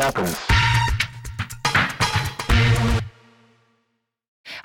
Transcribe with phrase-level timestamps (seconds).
[0.00, 0.36] happens.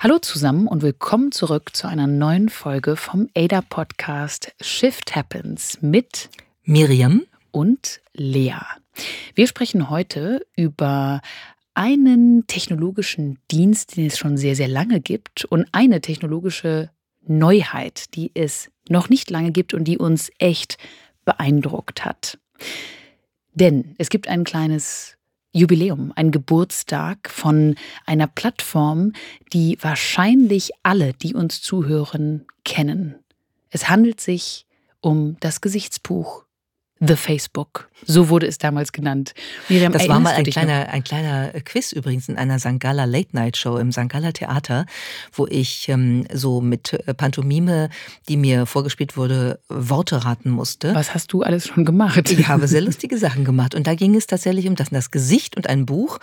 [0.00, 6.30] Hallo zusammen und willkommen zurück zu einer neuen Folge vom ADA Podcast Shift Happens mit
[6.64, 8.60] Miriam und Lea.
[9.34, 11.20] Wir sprechen heute über
[11.74, 16.90] einen technologischen Dienst, den es schon sehr, sehr lange gibt und eine technologische
[17.26, 20.78] Neuheit, die es noch nicht lange gibt und die uns echt
[21.26, 22.38] beeindruckt hat.
[23.52, 25.15] Denn es gibt ein kleines
[25.56, 29.14] Jubiläum, ein Geburtstag von einer Plattform,
[29.54, 33.14] die wahrscheinlich alle, die uns zuhören, kennen.
[33.70, 34.66] Es handelt sich
[35.00, 36.45] um das Gesichtsbuch
[36.98, 37.90] The Facebook.
[38.06, 39.34] So wurde es damals genannt.
[39.68, 42.80] Miriam, das war mal ein kleiner, ein kleiner Quiz übrigens in einer St.
[42.80, 44.08] Gala Late Night Show im St.
[44.08, 44.86] Gala Theater,
[45.32, 47.90] wo ich ähm, so mit äh, Pantomime,
[48.30, 50.94] die mir vorgespielt wurde, Worte raten musste.
[50.94, 52.30] Was hast du alles schon gemacht?
[52.30, 53.74] Ich habe sehr lustige Sachen gemacht.
[53.74, 56.18] Und da ging es tatsächlich um das, das Gesicht und ein Buch.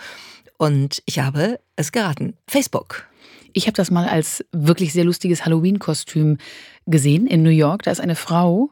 [0.58, 2.34] Und ich habe es geraten.
[2.48, 3.06] Facebook.
[3.52, 6.38] Ich habe das mal als wirklich sehr lustiges Halloween-Kostüm
[6.86, 7.84] gesehen in New York.
[7.84, 8.70] Da ist eine Frau,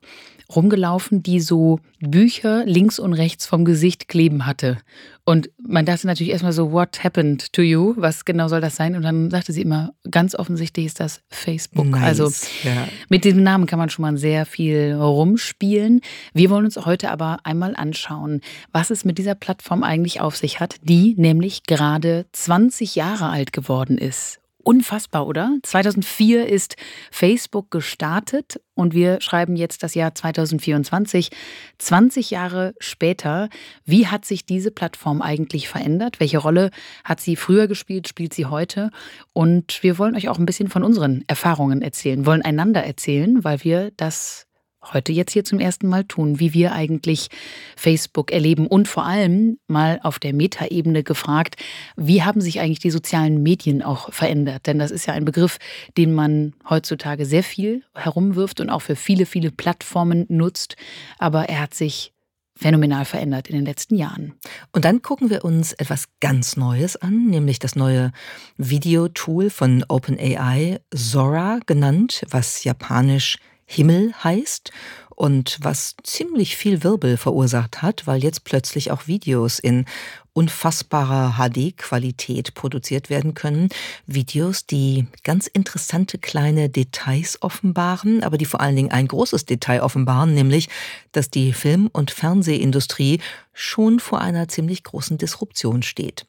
[0.56, 4.78] rumgelaufen, die so Bücher links und rechts vom Gesicht kleben hatte.
[5.24, 7.94] Und man dachte natürlich erstmal so, what happened to you?
[7.96, 8.96] Was genau soll das sein?
[8.96, 11.86] Und dann sagte sie immer, ganz offensichtlich ist das Facebook.
[11.86, 12.02] Nice.
[12.02, 12.24] Also
[12.64, 12.88] ja.
[13.08, 16.00] mit diesem Namen kann man schon mal sehr viel rumspielen.
[16.34, 18.40] Wir wollen uns heute aber einmal anschauen,
[18.72, 23.52] was es mit dieser Plattform eigentlich auf sich hat, die nämlich gerade 20 Jahre alt
[23.52, 24.41] geworden ist.
[24.64, 25.56] Unfassbar, oder?
[25.62, 26.76] 2004 ist
[27.10, 31.30] Facebook gestartet und wir schreiben jetzt das Jahr 2024.
[31.78, 33.48] 20 Jahre später,
[33.84, 36.20] wie hat sich diese Plattform eigentlich verändert?
[36.20, 36.70] Welche Rolle
[37.04, 38.90] hat sie früher gespielt, spielt sie heute?
[39.32, 43.64] Und wir wollen euch auch ein bisschen von unseren Erfahrungen erzählen, wollen einander erzählen, weil
[43.64, 44.46] wir das
[44.92, 47.28] heute jetzt hier zum ersten Mal tun, wie wir eigentlich
[47.76, 51.56] Facebook erleben und vor allem mal auf der Metaebene gefragt,
[51.96, 54.66] wie haben sich eigentlich die sozialen Medien auch verändert?
[54.66, 55.58] Denn das ist ja ein Begriff,
[55.96, 60.76] den man heutzutage sehr viel herumwirft und auch für viele, viele Plattformen nutzt,
[61.18, 62.12] aber er hat sich
[62.54, 64.34] phänomenal verändert in den letzten Jahren.
[64.72, 68.12] Und dann gucken wir uns etwas ganz Neues an, nämlich das neue
[68.56, 73.38] Videotool von OpenAI, Zora genannt, was japanisch
[73.72, 74.70] Himmel heißt
[75.16, 79.86] und was ziemlich viel Wirbel verursacht hat, weil jetzt plötzlich auch Videos in
[80.34, 83.68] unfassbarer HD-Qualität produziert werden können.
[84.06, 89.82] Videos, die ganz interessante kleine Details offenbaren, aber die vor allen Dingen ein großes Detail
[89.82, 90.68] offenbaren, nämlich,
[91.12, 93.20] dass die Film- und Fernsehindustrie
[93.52, 96.26] schon vor einer ziemlich großen Disruption steht.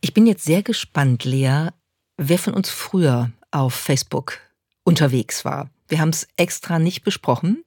[0.00, 1.68] Ich bin jetzt sehr gespannt, Lea,
[2.16, 4.38] wer von uns früher auf Facebook
[4.84, 5.70] unterwegs war.
[5.88, 7.64] Wir haben es extra nicht besprochen.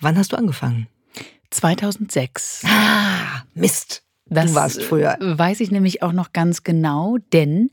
[0.00, 0.88] Wann hast du angefangen?
[1.50, 2.62] 2006.
[2.66, 4.02] Ah, Mist.
[4.30, 5.16] Das du warst früher.
[5.20, 7.70] Weiß ich nämlich auch noch ganz genau, denn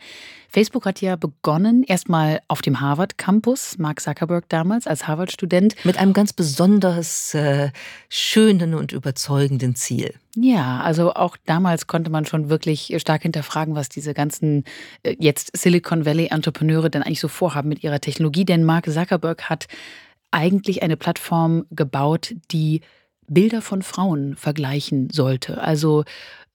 [0.50, 5.75] Facebook hat ja begonnen, erstmal auf dem Harvard Campus, Mark Zuckerberg damals als Harvard-Student.
[5.84, 7.72] Mit einem ganz besonders äh,
[8.07, 10.13] schönen und überzeugenden Ziel.
[10.38, 14.66] Ja, also auch damals konnte man schon wirklich stark hinterfragen, was diese ganzen
[15.03, 18.44] äh, jetzt Silicon Valley-Entrepreneure denn eigentlich so vorhaben mit ihrer Technologie.
[18.44, 19.68] Denn Mark Zuckerberg hat
[20.31, 22.81] eigentlich eine Plattform gebaut, die
[23.28, 25.62] Bilder von Frauen vergleichen sollte.
[25.62, 26.03] Also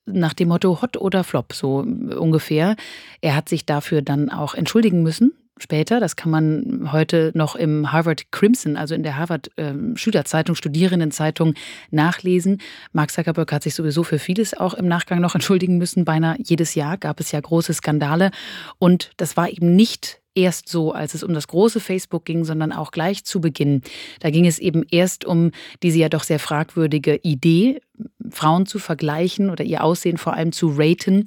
[0.05, 2.75] nach dem Motto Hot oder Flop, so ungefähr.
[3.21, 5.33] Er hat sich dafür dann auch entschuldigen müssen.
[5.61, 10.55] Später, das kann man heute noch im Harvard Crimson, also in der Harvard ähm, Schülerzeitung,
[10.55, 11.53] Studierendenzeitung
[11.91, 12.59] nachlesen.
[12.93, 16.03] Mark Zuckerberg hat sich sowieso für vieles auch im Nachgang noch entschuldigen müssen.
[16.03, 18.31] Beinahe jedes Jahr gab es ja große Skandale.
[18.79, 22.71] Und das war eben nicht erst so, als es um das große Facebook ging, sondern
[22.71, 23.81] auch gleich zu Beginn.
[24.19, 25.51] Da ging es eben erst um
[25.83, 27.81] diese ja doch sehr fragwürdige Idee,
[28.29, 31.25] Frauen zu vergleichen oder ihr Aussehen vor allem zu raten.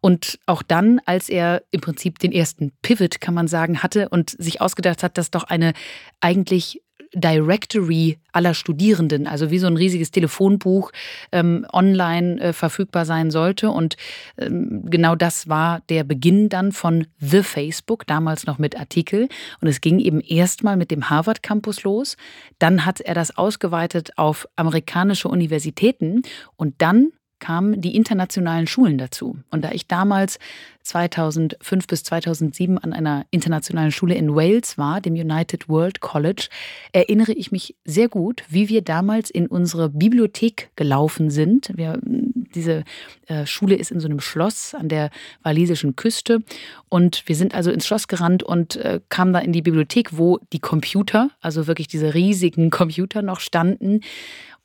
[0.00, 4.30] Und auch dann, als er im Prinzip den ersten Pivot, kann man sagen, hatte und
[4.30, 5.72] sich ausgedacht hat, dass doch eine
[6.20, 6.82] eigentlich
[7.16, 10.92] Directory aller Studierenden, also wie so ein riesiges Telefonbuch
[11.32, 13.70] ähm, online äh, verfügbar sein sollte.
[13.70, 13.96] Und
[14.36, 19.28] ähm, genau das war der Beginn dann von The Facebook, damals noch mit Artikel.
[19.62, 22.18] Und es ging eben erstmal mit dem Harvard Campus los.
[22.58, 26.22] Dann hat er das ausgeweitet auf amerikanische Universitäten
[26.56, 29.36] und dann kamen die internationalen Schulen dazu.
[29.50, 30.38] Und da ich damals
[30.86, 36.48] 2005 bis 2007 an einer internationalen Schule in Wales war, dem United World College,
[36.92, 41.72] erinnere ich mich sehr gut, wie wir damals in unsere Bibliothek gelaufen sind.
[41.74, 42.84] Wir, diese
[43.26, 45.10] äh, Schule ist in so einem Schloss an der
[45.42, 46.42] walisischen Küste
[46.88, 50.38] und wir sind also ins Schloss gerannt und äh, kamen da in die Bibliothek, wo
[50.52, 54.00] die Computer, also wirklich diese riesigen Computer noch standen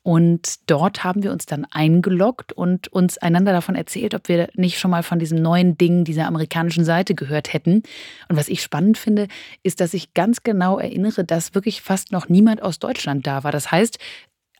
[0.04, 4.78] Und dort haben wir uns dann eingeloggt und uns einander davon erzählt, ob wir nicht
[4.78, 7.84] schon mal von diesem neuen Ding dieser amerikanischen Seite gehört hätten.
[8.28, 9.28] Und was ich spannend finde,
[9.62, 13.52] ist, dass ich ganz genau erinnere, dass wirklich fast noch niemand aus Deutschland da war.
[13.52, 13.98] Das heißt,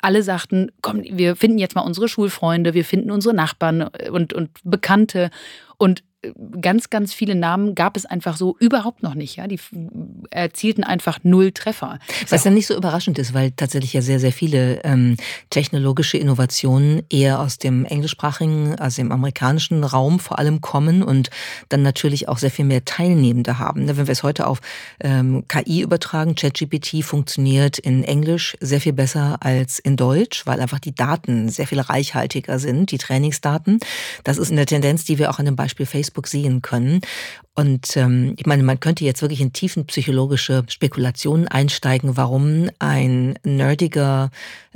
[0.01, 4.51] alle sagten, komm, wir finden jetzt mal unsere Schulfreunde, wir finden unsere Nachbarn und, und
[4.65, 5.31] Bekannte.
[5.83, 6.05] Und
[6.61, 9.37] ganz, ganz viele Namen gab es einfach so überhaupt noch nicht.
[9.37, 9.49] Ja?
[9.49, 9.59] Die
[10.31, 11.99] erzielten einfach null Treffer.
[12.29, 15.17] Was ja nicht so überraschend ist, weil tatsächlich ja sehr, sehr viele ähm,
[15.51, 21.31] technologische Innovationen eher aus dem englischsprachigen, also dem amerikanischen Raum vor allem kommen und
[21.69, 23.85] dann natürlich auch sehr viel mehr Teilnehmende haben.
[23.85, 24.61] Ne, wenn wir es heute auf
[25.01, 30.79] ähm, KI übertragen, ChatGPT funktioniert in Englisch sehr viel besser als in Deutsch, weil einfach
[30.79, 33.81] die Daten sehr viel reichhaltiger sind, die Trainingsdaten.
[34.23, 37.01] Das ist eine Tendenz, die wir auch an dem Beispiel Facebook Facebook sehen können.
[37.55, 43.39] Und ähm, ich meine, man könnte jetzt wirklich in tiefen psychologische Spekulationen einsteigen, warum ein
[43.45, 44.31] nerdiger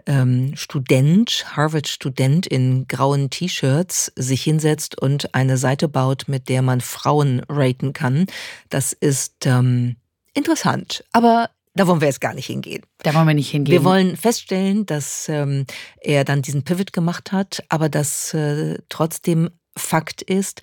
[0.06, 6.80] ähm, Student, Harvard-Student in grauen T-Shirts sich hinsetzt und eine Seite baut, mit der man
[6.80, 8.26] Frauen raten kann.
[8.68, 9.96] Das ist ähm,
[10.34, 11.02] interessant.
[11.12, 12.82] Aber da wollen wir jetzt gar nicht hingehen.
[13.02, 13.72] Da wollen wir nicht hingehen.
[13.72, 15.66] Wir wollen feststellen, dass ähm,
[16.00, 20.62] er dann diesen Pivot gemacht hat, aber dass äh, trotzdem Fakt ist,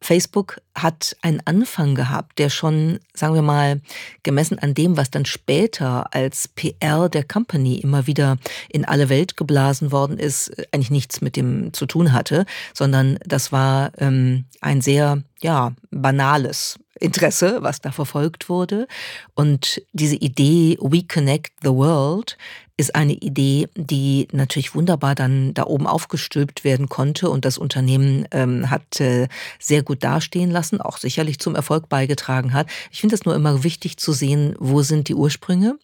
[0.00, 3.80] Facebook hat einen Anfang gehabt, der schon, sagen wir mal,
[4.22, 8.38] gemessen an dem, was dann später als PR der Company immer wieder
[8.68, 13.50] in alle Welt geblasen worden ist, eigentlich nichts mit dem zu tun hatte, sondern das
[13.50, 18.86] war ähm, ein sehr, ja, banales Interesse, was da verfolgt wurde.
[19.34, 22.36] Und diese Idee, we connect the world,
[22.78, 28.26] ist eine Idee, die natürlich wunderbar dann da oben aufgestülpt werden konnte und das Unternehmen
[28.30, 29.26] ähm, hat äh,
[29.58, 32.68] sehr gut dastehen lassen, auch sicherlich zum Erfolg beigetragen hat.
[32.92, 35.76] Ich finde es nur immer wichtig zu sehen, wo sind die Ursprünge,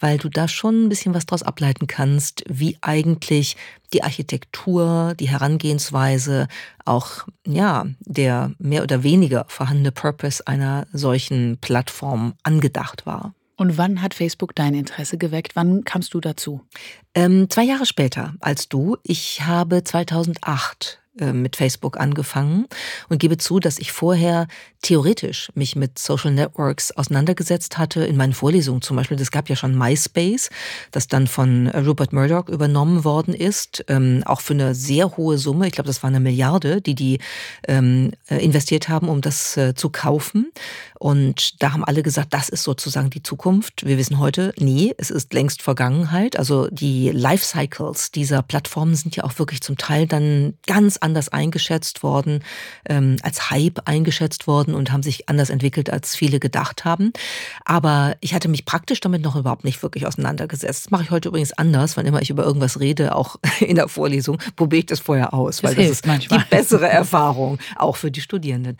[0.00, 3.56] weil du da schon ein bisschen was daraus ableiten kannst, wie eigentlich
[3.94, 6.48] die Architektur, die Herangehensweise,
[6.84, 13.34] auch ja, der mehr oder weniger vorhandene Purpose einer solchen Plattform angedacht war.
[13.56, 15.54] Und wann hat Facebook dein Interesse geweckt?
[15.54, 16.62] Wann kamst du dazu?
[17.14, 18.96] Ähm, zwei Jahre später als du.
[19.02, 22.66] Ich habe 2008 äh, mit Facebook angefangen
[23.08, 24.48] und gebe zu, dass ich vorher
[24.82, 28.04] theoretisch mich mit Social Networks auseinandergesetzt hatte.
[28.04, 30.50] In meinen Vorlesungen zum Beispiel, es gab ja schon MySpace,
[30.90, 35.66] das dann von Rupert Murdoch übernommen worden ist, ähm, auch für eine sehr hohe Summe.
[35.66, 37.18] Ich glaube, das war eine Milliarde, die die
[37.66, 40.52] ähm, äh, investiert haben, um das äh, zu kaufen.
[40.98, 43.84] Und da haben alle gesagt, das ist sozusagen die Zukunft.
[43.86, 46.38] Wir wissen heute, nee, es ist längst Vergangenheit.
[46.38, 52.02] Also die Lifecycles dieser Plattformen sind ja auch wirklich zum Teil dann ganz anders eingeschätzt
[52.02, 52.42] worden,
[52.88, 57.12] ähm, als Hype eingeschätzt worden und haben sich anders entwickelt, als viele gedacht haben.
[57.64, 60.86] Aber ich hatte mich praktisch damit noch überhaupt nicht wirklich auseinandergesetzt.
[60.86, 63.88] Das mache ich heute übrigens anders, wann immer ich über irgendwas rede, auch in der
[63.88, 66.40] Vorlesung, probiere ich das vorher aus, das weil das ist manchmal.
[66.40, 68.78] die bessere Erfahrung, auch für die Studierenden.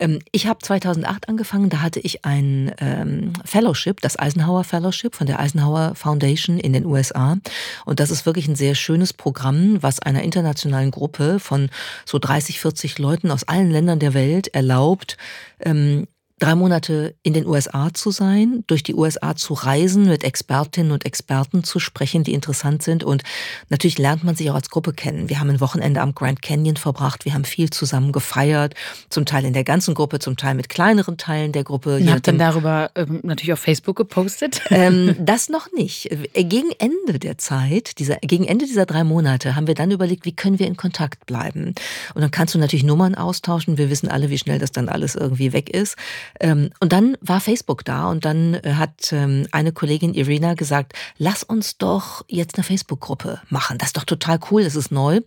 [0.00, 5.26] Ähm, ich habe 2008 angefangen, da hatte ich ein ähm, Fellowship, das Eisenhower Fellowship von
[5.26, 7.36] der Eisenhower Foundation in den USA.
[7.84, 11.63] Und das ist wirklich ein sehr schönes Programm, was einer internationalen Gruppe von
[12.04, 15.16] so 30, 40 Leuten aus allen Ländern der Welt erlaubt,
[15.60, 16.06] ähm,
[16.40, 21.06] drei Monate in den USA zu sein, durch die USA zu reisen, mit Expertinnen und
[21.06, 23.04] Experten zu sprechen, die interessant sind.
[23.04, 23.22] Und
[23.68, 25.28] natürlich lernt man sich auch als Gruppe kennen.
[25.28, 28.74] Wir haben ein Wochenende am Grand Canyon verbracht, wir haben viel zusammen gefeiert,
[29.10, 31.98] zum Teil in der ganzen Gruppe, zum Teil mit kleineren Teilen der Gruppe.
[31.98, 34.60] Ihr habt dann darüber ähm, natürlich auf Facebook gepostet?
[34.70, 36.10] Ähm, das noch nicht.
[36.34, 40.34] Gegen Ende der Zeit, dieser, gegen Ende dieser drei Monate, haben wir dann überlegt, wie
[40.34, 41.74] können wir in Kontakt bleiben.
[42.14, 43.78] Und dann kannst du natürlich Nummern austauschen.
[43.78, 45.96] Wir wissen alle, wie schnell das dann alles irgendwie weg ist.
[46.40, 50.92] Ähm, und dann war Facebook da und dann äh, hat ähm, eine Kollegin Irina gesagt,
[51.18, 53.78] lass uns doch jetzt eine Facebook-Gruppe machen.
[53.78, 55.20] Das ist doch total cool, das ist neu.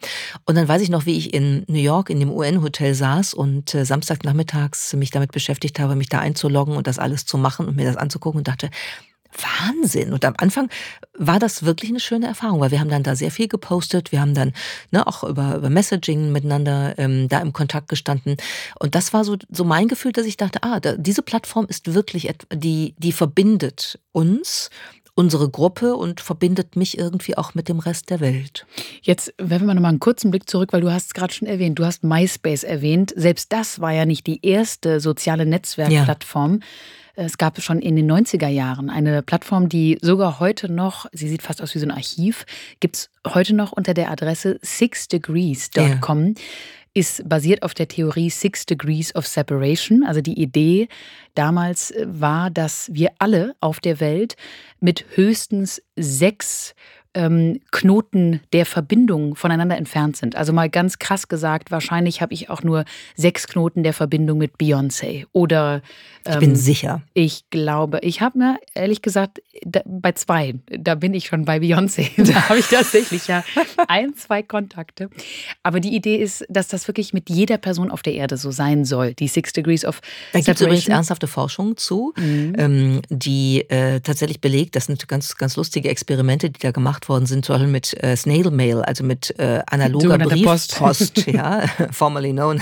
[0.45, 3.73] Und dann weiß ich noch, wie ich in New York in dem UN-Hotel saß und
[3.73, 7.75] äh, Samstagnachmittags mich damit beschäftigt habe, mich da einzuloggen und das alles zu machen und
[7.75, 8.69] mir das anzugucken und dachte,
[9.37, 10.13] Wahnsinn.
[10.13, 10.69] Und am Anfang
[11.17, 14.21] war das wirklich eine schöne Erfahrung, weil wir haben dann da sehr viel gepostet, wir
[14.21, 14.53] haben dann
[14.91, 18.37] ne, auch über, über Messaging miteinander ähm, da im Kontakt gestanden.
[18.79, 21.93] Und das war so, so mein Gefühl, dass ich dachte, ah, da, diese Plattform ist
[21.93, 24.69] wirklich, die, die verbindet uns
[25.17, 28.67] unsere Gruppe und verbindet mich irgendwie auch mit dem Rest der Welt.
[29.01, 31.79] Jetzt werfen wir nochmal einen kurzen Blick zurück, weil du hast es gerade schon erwähnt.
[31.79, 33.13] Du hast MySpace erwähnt.
[33.15, 36.59] Selbst das war ja nicht die erste soziale Netzwerkplattform.
[36.61, 36.67] Ja.
[37.19, 41.41] Es gab schon in den 90er Jahren eine Plattform, die sogar heute noch, sie sieht
[41.41, 42.45] fast aus wie so ein Archiv,
[42.79, 46.27] gibt es heute noch unter der Adresse sixdegrees.com.
[46.27, 46.33] Ja.
[46.93, 50.03] Ist basiert auf der Theorie Six Degrees of Separation.
[50.03, 50.87] Also die Idee
[51.35, 54.35] damals war, dass wir alle auf der Welt
[54.79, 56.75] mit höchstens sechs
[57.13, 60.35] ähm, Knoten der Verbindung voneinander entfernt sind.
[60.35, 62.85] Also mal ganz krass gesagt, wahrscheinlich habe ich auch nur
[63.15, 65.25] sechs Knoten der Verbindung mit Beyoncé.
[65.33, 65.81] Oder
[66.25, 67.01] ähm, ich bin ähm, sicher.
[67.13, 71.57] Ich glaube, ich habe mir ehrlich gesagt da, bei zwei, da bin ich schon bei
[71.57, 72.09] Beyoncé.
[72.27, 73.43] Da habe ich tatsächlich ja
[73.87, 75.09] ein, zwei Kontakte.
[75.63, 78.85] Aber die Idee ist, dass das wirklich mit jeder Person auf der Erde so sein
[78.85, 79.13] soll.
[79.13, 80.01] Die Six Degrees of
[80.33, 82.53] Da gibt es übrigens ernsthafte Forschung zu, mhm.
[82.57, 87.25] ähm, die äh, tatsächlich belegt, das sind ganz, ganz lustige Experimente, die da gemacht worden
[87.25, 92.31] sind, zum Beispiel mit äh, Snail Mail, also mit äh, analoger Briefpost, Post, ja, formerly
[92.31, 92.61] known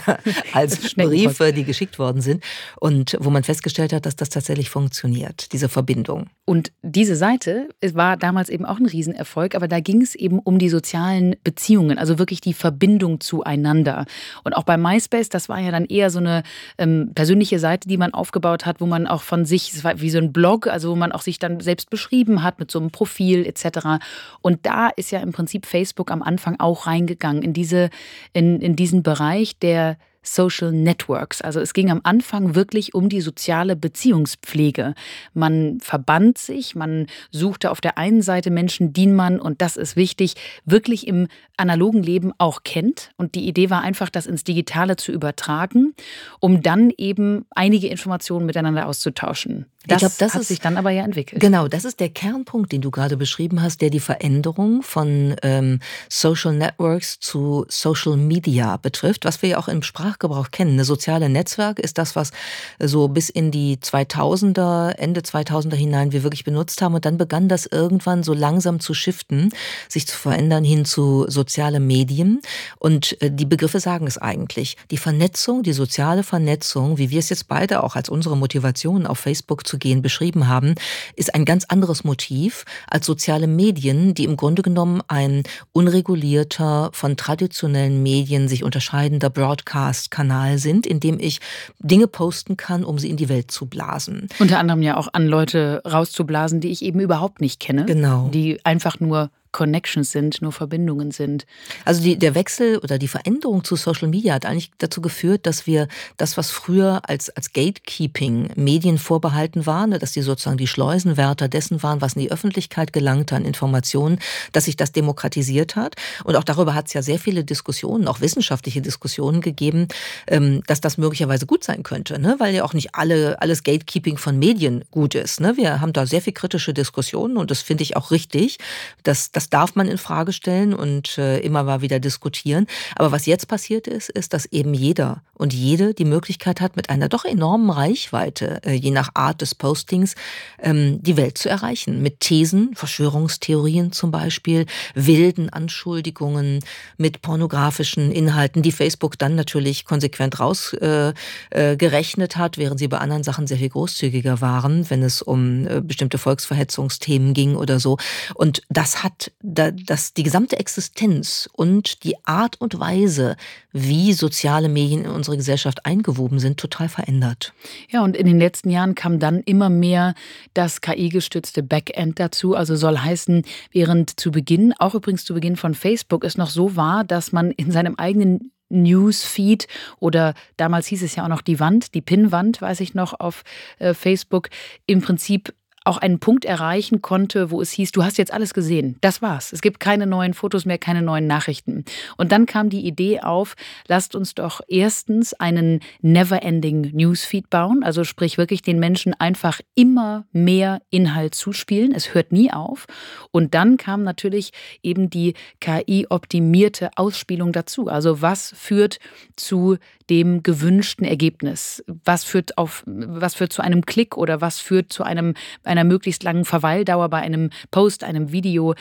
[0.53, 2.43] als Briefe, die geschickt worden sind
[2.79, 6.27] und wo man festgestellt hat, dass das tatsächlich funktioniert, diese Verbindung.
[6.45, 10.59] Und diese Seite war damals eben auch ein Riesenerfolg, aber da ging es eben um
[10.59, 14.05] die sozialen Beziehungen, also wirklich die Verbindung zueinander.
[14.43, 16.43] Und auch bei MySpace, das war ja dann eher so eine
[16.77, 20.09] ähm, persönliche Seite, die man aufgebaut hat, wo man auch von sich, es war wie
[20.09, 22.91] so ein Blog, also wo man auch sich dann selbst beschrieben hat mit so einem
[22.91, 24.03] Profil etc.
[24.41, 27.89] Und da ist ja im Prinzip Facebook am Anfang auch reingegangen in diese,
[28.33, 31.41] in, in diesen Bereich der Social Networks.
[31.41, 34.95] Also es ging am Anfang wirklich um die soziale Beziehungspflege.
[35.33, 39.95] Man verband sich, man suchte auf der einen Seite Menschen, die man, und das ist
[39.95, 41.27] wichtig, wirklich im
[41.57, 43.11] analogen Leben auch kennt.
[43.17, 45.93] Und die Idee war einfach, das ins Digitale zu übertragen,
[46.39, 49.67] um dann eben einige Informationen miteinander auszutauschen.
[49.87, 51.41] Das, glaub, das hat ist, sich dann aber ja entwickelt.
[51.41, 55.79] Genau, das ist der Kernpunkt, den du gerade beschrieben hast, der die Veränderung von ähm,
[56.09, 60.71] Social Networks zu Social Media betrifft, was wir ja auch im Sprachgebrauch kennen.
[60.71, 62.31] Eine soziale Netzwerk ist das, was
[62.79, 66.95] so bis in die 2000er, Ende 2000er hinein wir wirklich benutzt haben.
[66.95, 69.51] Und dann begann das irgendwann so langsam zu shiften,
[69.89, 72.41] sich zu verändern hin zu soziale Medien.
[72.77, 74.77] Und äh, die Begriffe sagen es eigentlich.
[74.91, 79.19] Die Vernetzung, die soziale Vernetzung, wie wir es jetzt beide auch als unsere Motivation auf
[79.19, 80.75] Facebook zu umzugehen beschrieben haben,
[81.15, 87.17] ist ein ganz anderes Motiv als soziale Medien, die im Grunde genommen ein unregulierter, von
[87.17, 91.39] traditionellen Medien sich unterscheidender Broadcast-Kanal sind, in dem ich
[91.79, 94.29] Dinge posten kann, um sie in die Welt zu blasen.
[94.39, 97.85] Unter anderem ja auch an Leute rauszublasen, die ich eben überhaupt nicht kenne.
[97.85, 98.29] Genau.
[98.33, 101.45] Die einfach nur Connections sind, nur Verbindungen sind.
[101.85, 105.65] Also die, der Wechsel oder die Veränderung zu Social Media hat eigentlich dazu geführt, dass
[105.65, 110.67] wir das, was früher als, als Gatekeeping Medien vorbehalten war, ne, dass die sozusagen die
[110.67, 114.19] Schleusenwärter dessen waren, was in die Öffentlichkeit gelangte an Informationen,
[114.51, 115.95] dass sich das demokratisiert hat.
[116.25, 119.87] Und auch darüber hat es ja sehr viele Diskussionen, auch wissenschaftliche Diskussionen gegeben,
[120.27, 122.35] ähm, dass das möglicherweise gut sein könnte, ne?
[122.39, 125.39] weil ja auch nicht alle, alles Gatekeeping von Medien gut ist.
[125.39, 125.55] Ne?
[125.55, 128.57] Wir haben da sehr viel kritische Diskussionen und das finde ich auch richtig,
[129.03, 132.65] dass, dass das darf man in Frage stellen und äh, immer mal wieder diskutieren.
[132.95, 136.89] Aber was jetzt passiert ist, ist, dass eben jeder und jede die Möglichkeit hat, mit
[136.89, 140.15] einer doch enormen Reichweite, äh, je nach Art des Postings,
[140.59, 142.01] ähm, die Welt zu erreichen.
[142.01, 146.61] Mit Thesen, Verschwörungstheorien zum Beispiel, wilden Anschuldigungen,
[146.97, 153.23] mit pornografischen Inhalten, die Facebook dann natürlich konsequent rausgerechnet äh, hat, während sie bei anderen
[153.23, 157.97] Sachen sehr viel großzügiger waren, wenn es um bestimmte Volksverhetzungsthemen ging oder so.
[158.33, 163.35] Und das hat dass die gesamte Existenz und die Art und Weise,
[163.71, 167.53] wie soziale Medien in unsere Gesellschaft eingewoben sind, total verändert.
[167.89, 170.15] Ja, und in den letzten Jahren kam dann immer mehr
[170.53, 172.55] das KI-gestützte Backend dazu.
[172.55, 176.75] Also soll heißen, während zu Beginn, auch übrigens zu Beginn von Facebook, es noch so
[176.75, 179.67] war, dass man in seinem eigenen Newsfeed
[179.99, 183.43] oder damals hieß es ja auch noch die Wand, die Pinnwand, weiß ich noch, auf
[183.77, 184.49] äh, Facebook,
[184.87, 185.53] im Prinzip
[185.85, 188.97] auch einen Punkt erreichen konnte, wo es hieß, du hast jetzt alles gesehen.
[189.01, 189.53] Das war's.
[189.53, 191.85] Es gibt keine neuen Fotos mehr, keine neuen Nachrichten.
[192.17, 193.55] Und dann kam die Idee auf,
[193.87, 200.25] lasst uns doch erstens einen Never-Ending Newsfeed bauen, also sprich wirklich den Menschen einfach immer
[200.31, 201.93] mehr Inhalt zuspielen.
[201.93, 202.87] Es hört nie auf.
[203.31, 204.51] Und dann kam natürlich
[204.81, 207.87] eben die KI-optimierte Ausspielung dazu.
[207.87, 208.99] Also was führt
[209.35, 209.77] zu
[210.09, 211.83] dem gewünschten Ergebnis?
[212.03, 215.33] Was führt auf, was führt zu einem Klick oder was führt zu einem,
[215.77, 218.75] einer möglichst langen Verweildauer bei einem Post, einem Video?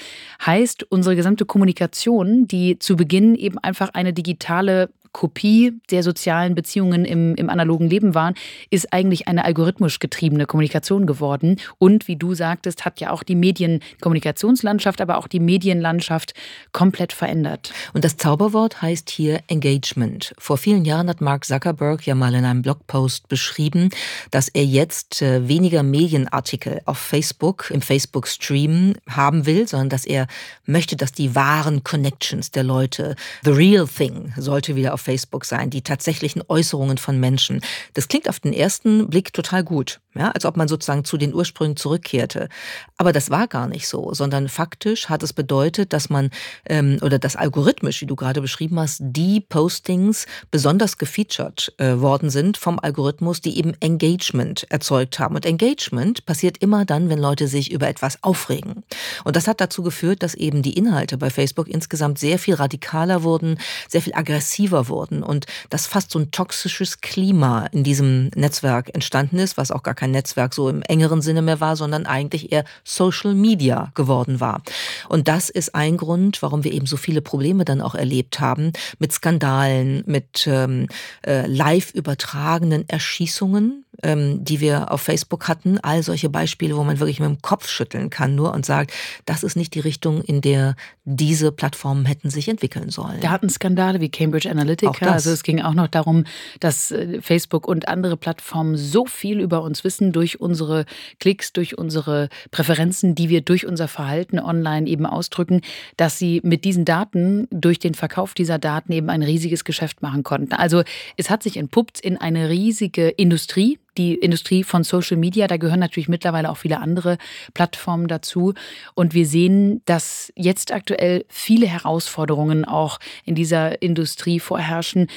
[0.45, 7.05] Heißt, unsere gesamte Kommunikation, die zu Beginn eben einfach eine digitale Kopie der sozialen Beziehungen
[7.05, 8.35] im, im analogen Leben waren,
[8.69, 11.61] ist eigentlich eine algorithmisch getriebene Kommunikation geworden.
[11.79, 16.35] Und wie du sagtest, hat ja auch die Medienkommunikationslandschaft, aber auch die Medienlandschaft
[16.73, 17.73] komplett verändert.
[17.93, 20.35] Und das Zauberwort heißt hier Engagement.
[20.37, 23.91] Vor vielen Jahren hat Mark Zuckerberg ja mal in einem Blogpost beschrieben,
[24.33, 30.27] dass er jetzt äh, weniger Medienartikel auf Facebook, im Facebook-Stream haben will, sondern dass er
[30.67, 35.71] möchte, dass die wahren Connections der Leute, the real thing, sollte wieder auf Facebook sein,
[35.71, 37.61] die tatsächlichen Äußerungen von Menschen.
[37.93, 41.35] Das klingt auf den ersten Blick total gut, ja, als ob man sozusagen zu den
[41.35, 42.49] Ursprüngen zurückkehrte.
[42.97, 46.31] Aber das war gar nicht so, sondern faktisch hat es bedeutet, dass man
[46.69, 52.31] ähm, oder das algorithmisch, wie du gerade beschrieben hast, die Postings besonders gefeatured äh, worden
[52.31, 55.35] sind vom Algorithmus, die eben Engagement erzeugt haben.
[55.35, 58.85] Und Engagement passiert immer dann, wenn Leute sich über etwas aufregen.
[59.25, 63.23] Und das hat dazu geführt, dass eben die Inhalte bei Facebook insgesamt sehr viel radikaler
[63.23, 63.59] wurden,
[63.89, 69.39] sehr viel aggressiver wurden und dass fast so ein toxisches Klima in diesem Netzwerk entstanden
[69.39, 72.65] ist, was auch gar kein Netzwerk so im engeren Sinne mehr war, sondern eigentlich eher
[72.85, 74.63] Social Media geworden war.
[75.09, 78.73] Und das ist ein Grund, warum wir eben so viele Probleme dann auch erlebt haben
[78.99, 80.89] mit Skandalen, mit ähm,
[81.27, 85.79] äh, live übertragenen Erschießungen ähm, die wir auf Facebook hatten.
[85.81, 88.93] All solche Beispiele, wo man wirklich mit dem Kopf schütteln kann nur und sagt,
[89.27, 93.21] das ist nicht die Richtung, in der diese Plattformen hätten sich entwickeln sollen.
[93.21, 95.11] Datenskandale wie Cambridge Analytica.
[95.11, 96.25] Also es ging auch noch darum,
[96.61, 100.87] dass äh, Facebook und andere Plattformen so viel über uns wissen durch unsere
[101.21, 105.61] Klicks, durch unsere Präferenzen, die wir durch unser Verhalten online eben ausdrücken,
[105.97, 110.23] dass sie mit diesen Daten, durch den Verkauf dieser Daten eben ein riesiges Geschäft machen
[110.23, 110.55] konnten.
[110.55, 110.83] Also
[111.17, 115.47] es hat sich entpuppt in eine riesige Industrie, die Industrie von Social Media.
[115.47, 117.19] Da gehören natürlich mittlerweile auch viele andere
[117.53, 118.55] Plattformen dazu.
[118.95, 125.09] Und wir sehen, dass jetzt aktuell viele Herausforderungen auch in dieser Industrie vorherrschen.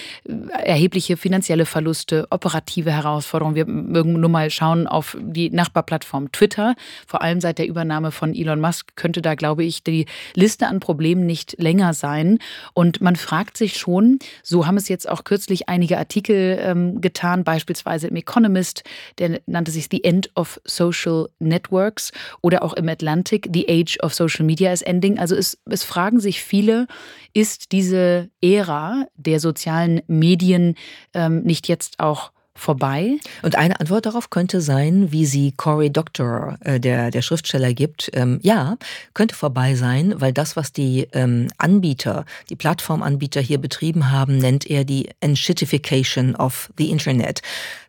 [0.63, 3.55] Erhebliche finanzielle Verluste, operative Herausforderungen.
[3.55, 6.75] Wir mögen nur mal schauen auf die Nachbarplattform Twitter.
[7.05, 10.79] Vor allem seit der Übernahme von Elon Musk könnte da, glaube ich, die Liste an
[10.79, 12.39] Problemen nicht länger sein.
[12.73, 17.43] Und man fragt sich schon, so haben es jetzt auch kürzlich einige Artikel ähm, getan,
[17.43, 18.83] beispielsweise im Economist, Economist,
[19.17, 24.13] der nannte sich The End of Social Networks oder auch im Atlantic The Age of
[24.13, 25.19] Social Media is Ending.
[25.19, 26.87] Also es, es fragen sich viele,
[27.33, 30.75] ist diese Ära der sozialen Medien
[31.13, 33.17] ähm, nicht jetzt auch vorbei?
[33.41, 38.09] Und eine Antwort darauf könnte sein, wie sie Cory Doctorow, äh, der, der Schriftsteller, gibt.
[38.13, 38.77] Ähm, ja,
[39.13, 44.69] könnte vorbei sein, weil das, was die ähm, Anbieter, die Plattformanbieter hier betrieben haben, nennt
[44.69, 47.41] er die Enshittification of the Internet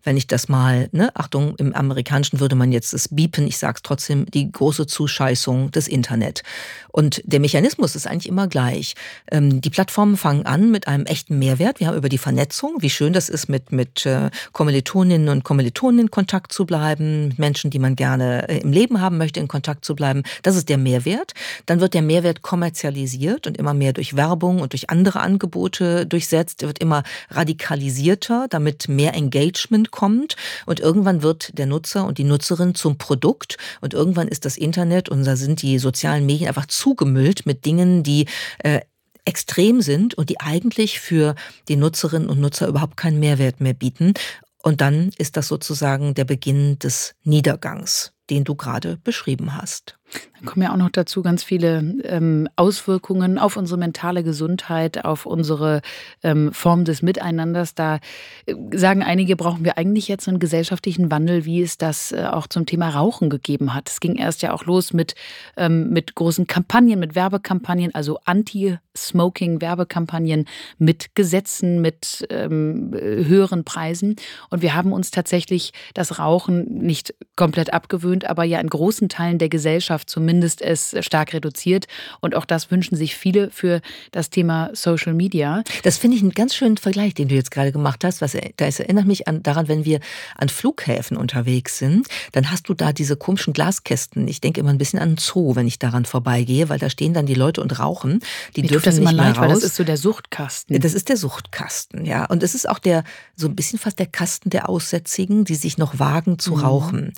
[0.09, 3.83] wenn ich das mal, ne, Achtung, im Amerikanischen würde man jetzt das Biepen, ich sag's
[3.83, 6.43] trotzdem, die große Zuscheißung des Internet.
[6.89, 8.95] Und der Mechanismus ist eigentlich immer gleich.
[9.31, 11.79] Ähm, die Plattformen fangen an mit einem echten Mehrwert.
[11.79, 16.01] Wir haben über die Vernetzung, wie schön das ist, mit, mit äh, Kommilitoninnen und Kommilitonen
[16.01, 19.47] in Kontakt zu bleiben, mit Menschen, die man gerne äh, im Leben haben möchte, in
[19.47, 20.25] Kontakt zu bleiben.
[20.43, 21.35] Das ist der Mehrwert.
[21.67, 26.63] Dann wird der Mehrwert kommerzialisiert und immer mehr durch Werbung und durch andere Angebote durchsetzt.
[26.63, 30.35] Er wird immer radikalisierter, damit mehr Engagement kommt
[30.67, 35.09] und irgendwann wird der Nutzer und die Nutzerin zum Produkt und irgendwann ist das Internet
[35.09, 38.27] und da sind die sozialen Medien einfach zugemüllt mit Dingen, die
[38.65, 38.81] äh,
[39.25, 41.35] extrem sind und die eigentlich für
[41.69, 44.15] die Nutzerinnen und Nutzer überhaupt keinen Mehrwert mehr bieten.
[44.63, 49.99] Und dann ist das sozusagen der Beginn des Niedergangs, den du gerade beschrieben hast.
[50.39, 55.27] Dann kommen ja auch noch dazu ganz viele ähm, Auswirkungen auf unsere mentale Gesundheit, auf
[55.27, 55.83] unsere
[56.23, 57.75] ähm, Form des Miteinanders.
[57.75, 57.99] Da
[58.47, 62.47] äh, sagen einige, brauchen wir eigentlich jetzt einen gesellschaftlichen Wandel, wie es das äh, auch
[62.47, 63.91] zum Thema Rauchen gegeben hat.
[63.91, 65.17] Es ging erst ja auch los mit,
[65.57, 70.45] ähm, mit großen Kampagnen, mit Werbekampagnen, also Anti-Smoking-Werbekampagnen,
[70.79, 74.15] mit Gesetzen, mit ähm, höheren Preisen.
[74.51, 79.39] Und wir haben uns tatsächlich das Rauchen nicht komplett abgewöhnt, aber ja in großen Teilen
[79.39, 81.87] der Gesellschaft Gesellschaft zumindest es stark reduziert.
[82.21, 83.81] Und auch das wünschen sich viele für
[84.13, 85.63] das Thema Social Media.
[85.83, 88.21] Das finde ich einen ganz schönen Vergleich, den du jetzt gerade gemacht hast.
[88.21, 90.01] Was, das erinnert mich an, daran, wenn wir
[90.37, 94.27] an Flughäfen unterwegs sind, dann hast du da diese komischen Glaskästen.
[94.29, 97.15] Ich denke immer ein bisschen an einen Zoo, wenn ich daran vorbeigehe, weil da stehen
[97.15, 98.21] dann die Leute und rauchen.
[98.57, 99.43] Die Mir dürfen das nicht immer mehr leid, raus.
[99.43, 100.81] weil das ist so der Suchtkasten.
[100.81, 102.25] Das ist der Suchtkasten, ja.
[102.27, 103.05] Und es ist auch der,
[103.37, 106.61] so ein bisschen fast der Kasten der Aussätzigen, die sich noch wagen zu Mhm.
[106.61, 107.13] rauchen.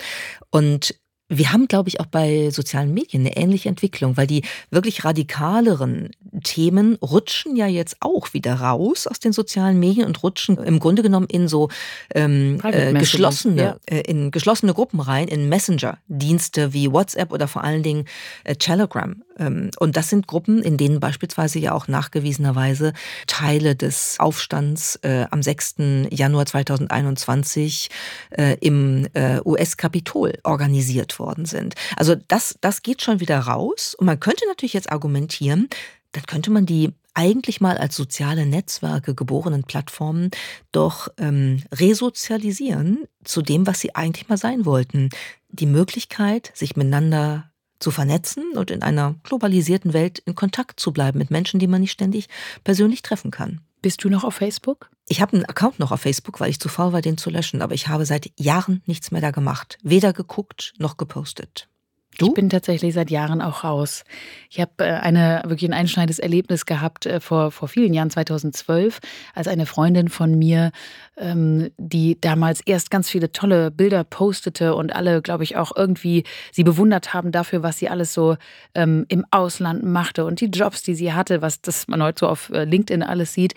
[0.51, 0.95] Und
[1.31, 6.11] wir haben, glaube ich, auch bei sozialen Medien eine ähnliche Entwicklung, weil die wirklich radikaleren
[6.43, 11.03] Themen rutschen ja jetzt auch wieder raus aus den sozialen Medien und rutschen im Grunde
[11.03, 11.69] genommen in so
[12.15, 13.77] ähm, äh, geschlossene, ja.
[13.87, 18.07] äh, in geschlossene Gruppen rein, in Messenger-Dienste wie WhatsApp oder vor allen Dingen
[18.43, 19.23] äh, Telegram.
[19.41, 22.93] Ähm, und das sind Gruppen, in denen beispielsweise ja auch nachgewiesenerweise
[23.27, 25.77] Teile des Aufstands äh, am 6.
[26.11, 27.89] Januar 2021
[28.31, 31.75] äh, im äh, US-Kapitol organisiert worden sind.
[31.97, 33.95] Also das, das geht schon wieder raus.
[33.99, 35.69] Und man könnte natürlich jetzt argumentieren,
[36.13, 40.31] dann könnte man die eigentlich mal als soziale Netzwerke geborenen Plattformen
[40.73, 45.11] doch ähm, resozialisieren zu dem, was sie eigentlich mal sein wollten.
[45.49, 47.50] Die Möglichkeit, sich miteinander
[47.81, 51.81] zu vernetzen und in einer globalisierten Welt in Kontakt zu bleiben mit Menschen, die man
[51.81, 52.29] nicht ständig
[52.63, 53.61] persönlich treffen kann.
[53.83, 54.91] Bist du noch auf Facebook?
[55.09, 57.63] Ich habe einen Account noch auf Facebook, weil ich zu faul war, den zu löschen.
[57.63, 59.79] Aber ich habe seit Jahren nichts mehr da gemacht.
[59.83, 61.69] Weder geguckt noch gepostet.
[62.19, 62.27] Du?
[62.27, 64.05] Ich bin tatsächlich seit Jahren auch raus.
[64.51, 68.99] Ich habe äh, eine, wirklich ein einschneidendes Erlebnis gehabt äh, vor, vor vielen Jahren, 2012,
[69.35, 70.73] als eine Freundin von mir,
[71.17, 76.25] ähm, die damals erst ganz viele tolle Bilder postete und alle, glaube ich, auch irgendwie
[76.53, 78.37] sie bewundert haben dafür, was sie alles so
[78.75, 82.29] ähm, im Ausland machte und die Jobs, die sie hatte, was das man heute so
[82.29, 83.55] auf äh, LinkedIn alles sieht.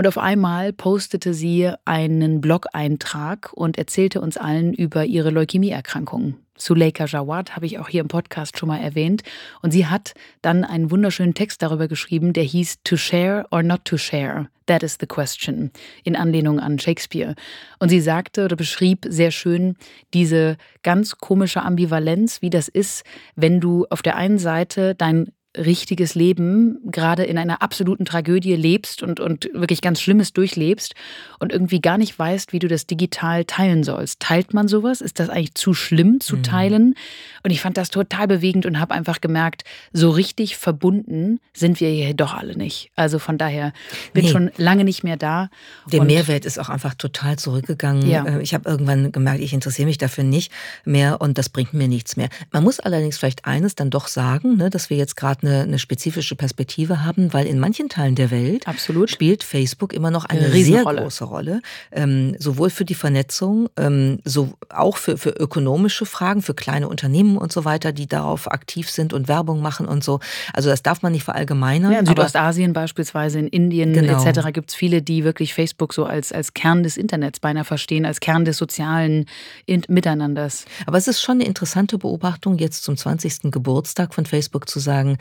[0.00, 6.36] Und auf einmal postete sie einen Blog-Eintrag und erzählte uns allen über ihre Leukämieerkrankung.
[6.56, 9.24] Suleika Jawad habe ich auch hier im Podcast schon mal erwähnt.
[9.60, 13.84] Und sie hat dann einen wunderschönen Text darüber geschrieben, der hieß To Share or Not
[13.84, 14.48] to Share.
[14.64, 15.70] That is the question.
[16.02, 17.34] In Anlehnung an Shakespeare.
[17.78, 19.76] Und sie sagte oder beschrieb sehr schön
[20.14, 23.04] diese ganz komische Ambivalenz, wie das ist,
[23.36, 29.02] wenn du auf der einen Seite dein richtiges Leben gerade in einer absoluten Tragödie lebst
[29.02, 30.94] und, und wirklich ganz Schlimmes durchlebst
[31.40, 34.20] und irgendwie gar nicht weißt, wie du das digital teilen sollst.
[34.20, 35.00] Teilt man sowas?
[35.00, 36.42] Ist das eigentlich zu schlimm zu mhm.
[36.44, 36.94] teilen?
[37.42, 41.88] Und ich fand das total bewegend und habe einfach gemerkt, so richtig verbunden sind wir
[41.88, 42.92] hier doch alle nicht.
[42.94, 43.72] Also von daher
[44.12, 44.30] bin nee.
[44.30, 45.50] schon lange nicht mehr da.
[45.90, 48.08] Der Mehrwert ist auch einfach total zurückgegangen.
[48.08, 48.24] Ja.
[48.24, 50.52] Äh, ich habe irgendwann gemerkt, ich interessiere mich dafür nicht
[50.84, 52.28] mehr und das bringt mir nichts mehr.
[52.52, 55.78] Man muss allerdings vielleicht eines dann doch sagen, ne, dass wir jetzt gerade eine, eine
[55.78, 59.10] spezifische Perspektive haben, weil in manchen Teilen der Welt Absolut.
[59.10, 61.60] spielt Facebook immer noch eine, eine sehr große Rolle,
[61.92, 67.36] ähm, sowohl für die Vernetzung, ähm, so auch für, für ökonomische Fragen, für kleine Unternehmen
[67.36, 70.20] und so weiter, die darauf aktiv sind und Werbung machen und so.
[70.52, 71.92] Also das darf man nicht verallgemeinern.
[71.92, 74.22] Ja, in Südostasien beispielsweise, in Indien genau.
[74.22, 74.52] etc.
[74.52, 78.20] gibt es viele, die wirklich Facebook so als, als Kern des Internets beinahe verstehen, als
[78.20, 79.26] Kern des sozialen
[79.88, 80.64] Miteinanders.
[80.86, 83.50] Aber es ist schon eine interessante Beobachtung, jetzt zum 20.
[83.50, 85.18] Geburtstag von Facebook zu sagen,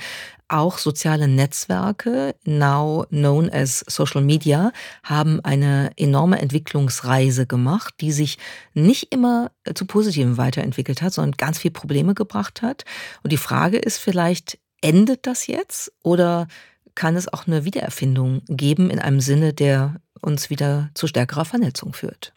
[0.49, 4.71] auch soziale Netzwerke, now known as Social Media,
[5.03, 8.37] haben eine enorme Entwicklungsreise gemacht, die sich
[8.73, 12.83] nicht immer zu Positiven weiterentwickelt hat, sondern ganz viel Probleme gebracht hat.
[13.23, 16.47] Und die Frage ist vielleicht, endet das jetzt oder
[16.95, 21.93] kann es auch eine Wiedererfindung geben in einem Sinne, der uns wieder zu stärkerer Vernetzung
[21.93, 22.33] führt?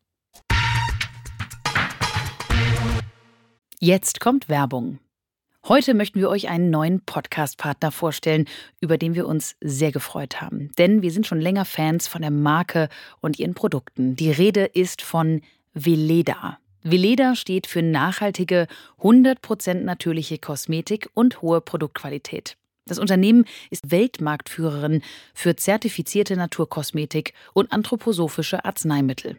[3.81, 5.01] Jetzt kommt Werbung.
[5.69, 8.47] Heute möchten wir euch einen neuen Podcast-Partner vorstellen,
[8.81, 10.73] über den wir uns sehr gefreut haben.
[10.77, 12.89] Denn wir sind schon länger Fans von der Marke
[13.21, 14.17] und ihren Produkten.
[14.17, 15.41] Die Rede ist von
[15.73, 16.59] Veleda.
[16.83, 18.67] Veleda steht für nachhaltige,
[19.03, 22.57] 100% natürliche Kosmetik und hohe Produktqualität.
[22.87, 25.03] Das Unternehmen ist Weltmarktführerin
[25.35, 29.39] für zertifizierte Naturkosmetik und anthroposophische Arzneimittel.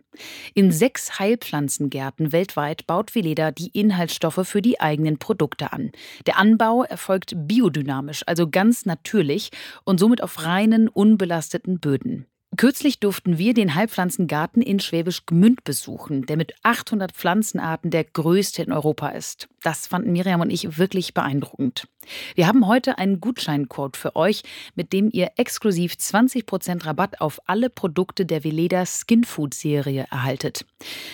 [0.53, 5.91] In sechs Heilpflanzengärten weltweit baut Veleda die Inhaltsstoffe für die eigenen Produkte an.
[6.25, 9.49] Der Anbau erfolgt biodynamisch, also ganz natürlich
[9.83, 12.27] und somit auf reinen, unbelasteten Böden.
[12.55, 18.61] Kürzlich durften wir den Heilpflanzengarten in Schwäbisch Gmünd besuchen, der mit 800 Pflanzenarten der größte
[18.61, 19.47] in Europa ist.
[19.63, 21.87] Das fanden Miriam und ich wirklich beeindruckend.
[22.35, 24.43] Wir haben heute einen Gutscheincode für euch,
[24.75, 30.65] mit dem ihr exklusiv 20% Rabatt auf alle Produkte der Veleda Skinfood Serie erhaltet.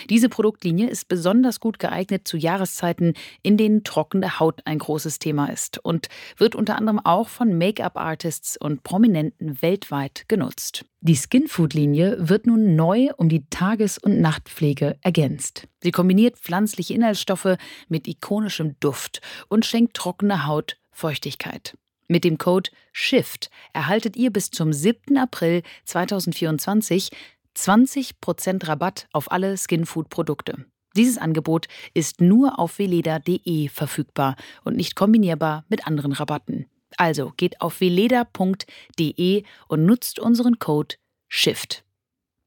[0.09, 5.47] Diese Produktlinie ist besonders gut geeignet zu Jahreszeiten, in denen trockene Haut ein großes Thema
[5.47, 10.85] ist und wird unter anderem auch von Make-up-Artists und Prominenten weltweit genutzt.
[11.01, 15.67] Die Skinfood-Linie wird nun neu um die Tages- und Nachtpflege ergänzt.
[15.81, 17.55] Sie kombiniert pflanzliche Inhaltsstoffe
[17.87, 21.77] mit ikonischem Duft und schenkt trockene Haut Feuchtigkeit.
[22.09, 25.17] Mit dem Code SHIFT erhaltet ihr bis zum 7.
[25.17, 27.11] April 2024
[27.55, 30.65] 20% Rabatt auf alle Skinfood-Produkte.
[30.97, 34.35] Dieses Angebot ist nur auf veleda.de verfügbar
[34.65, 36.65] und nicht kombinierbar mit anderen Rabatten.
[36.99, 40.95] Also geht auf veleda.de und nutzt unseren Code
[41.29, 41.85] SHIFT.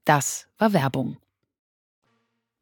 [0.05, 1.17] Das war Werbung.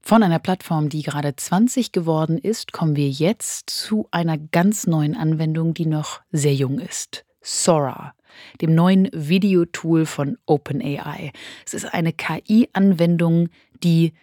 [0.01, 5.17] Von einer Plattform, die gerade 20 geworden ist, kommen wir jetzt zu einer ganz neuen
[5.17, 7.25] Anwendung, die noch sehr jung ist.
[7.41, 8.13] Sora,
[8.61, 11.33] dem neuen Videotool von OpenAI.
[11.65, 13.49] Es ist eine KI-Anwendung,
[13.83, 14.13] die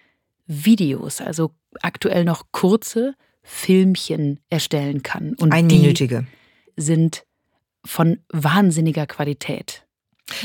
[0.46, 1.52] Videos, also
[1.82, 5.34] aktuell noch kurze Filmchen erstellen kann.
[5.34, 6.26] Und Einminütige.
[6.76, 7.27] sind
[7.88, 9.84] von wahnsinniger Qualität.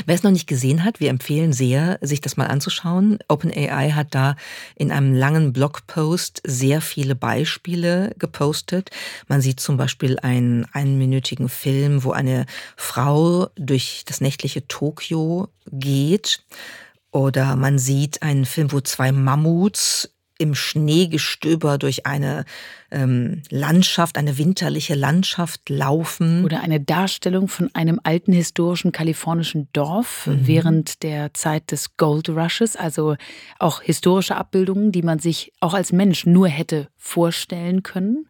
[0.06, 3.18] Wer es noch nicht gesehen hat, wir empfehlen sehr, sich das mal anzuschauen.
[3.28, 4.36] OpenAI hat da
[4.76, 8.90] in einem langen Blogpost sehr viele Beispiele gepostet.
[9.28, 16.42] Man sieht zum Beispiel einen einminütigen Film, wo eine Frau durch das nächtliche Tokio geht.
[17.10, 22.44] Oder man sieht einen Film, wo zwei Mammuts im Schneegestöber durch eine
[22.94, 26.44] ähm, Landschaft, eine winterliche Landschaft laufen.
[26.44, 30.46] Oder eine Darstellung von einem alten historischen kalifornischen Dorf mhm.
[30.46, 33.16] während der Zeit des Gold Rushes, also
[33.58, 38.26] auch historische Abbildungen, die man sich auch als Mensch nur hätte vorstellen können.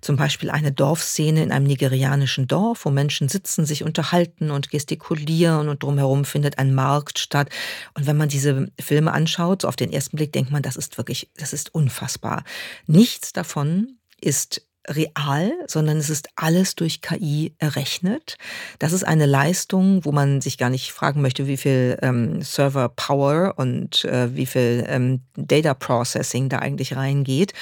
[0.00, 5.68] Zum Beispiel eine Dorfszene in einem nigerianischen Dorf, wo Menschen sitzen, sich unterhalten und gestikulieren
[5.68, 7.48] und drumherum findet ein Markt statt.
[7.94, 10.96] Und wenn man diese Filme anschaut, so auf den ersten Blick denkt man, das ist
[10.98, 12.44] wirklich, das ist unfassbar.
[12.86, 18.36] Nichts davon ist real, sondern es ist alles durch KI errechnet.
[18.78, 22.88] Das ist eine Leistung, wo man sich gar nicht fragen möchte, wie viel ähm, Server
[22.88, 27.52] Power und äh, wie viel ähm, Data Processing da eigentlich reingeht.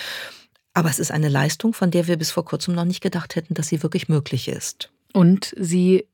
[0.75, 3.55] Aber es ist eine Leistung, von der wir bis vor kurzem noch nicht gedacht hätten,
[3.55, 4.91] dass sie wirklich möglich ist.
[5.13, 6.09] Und sie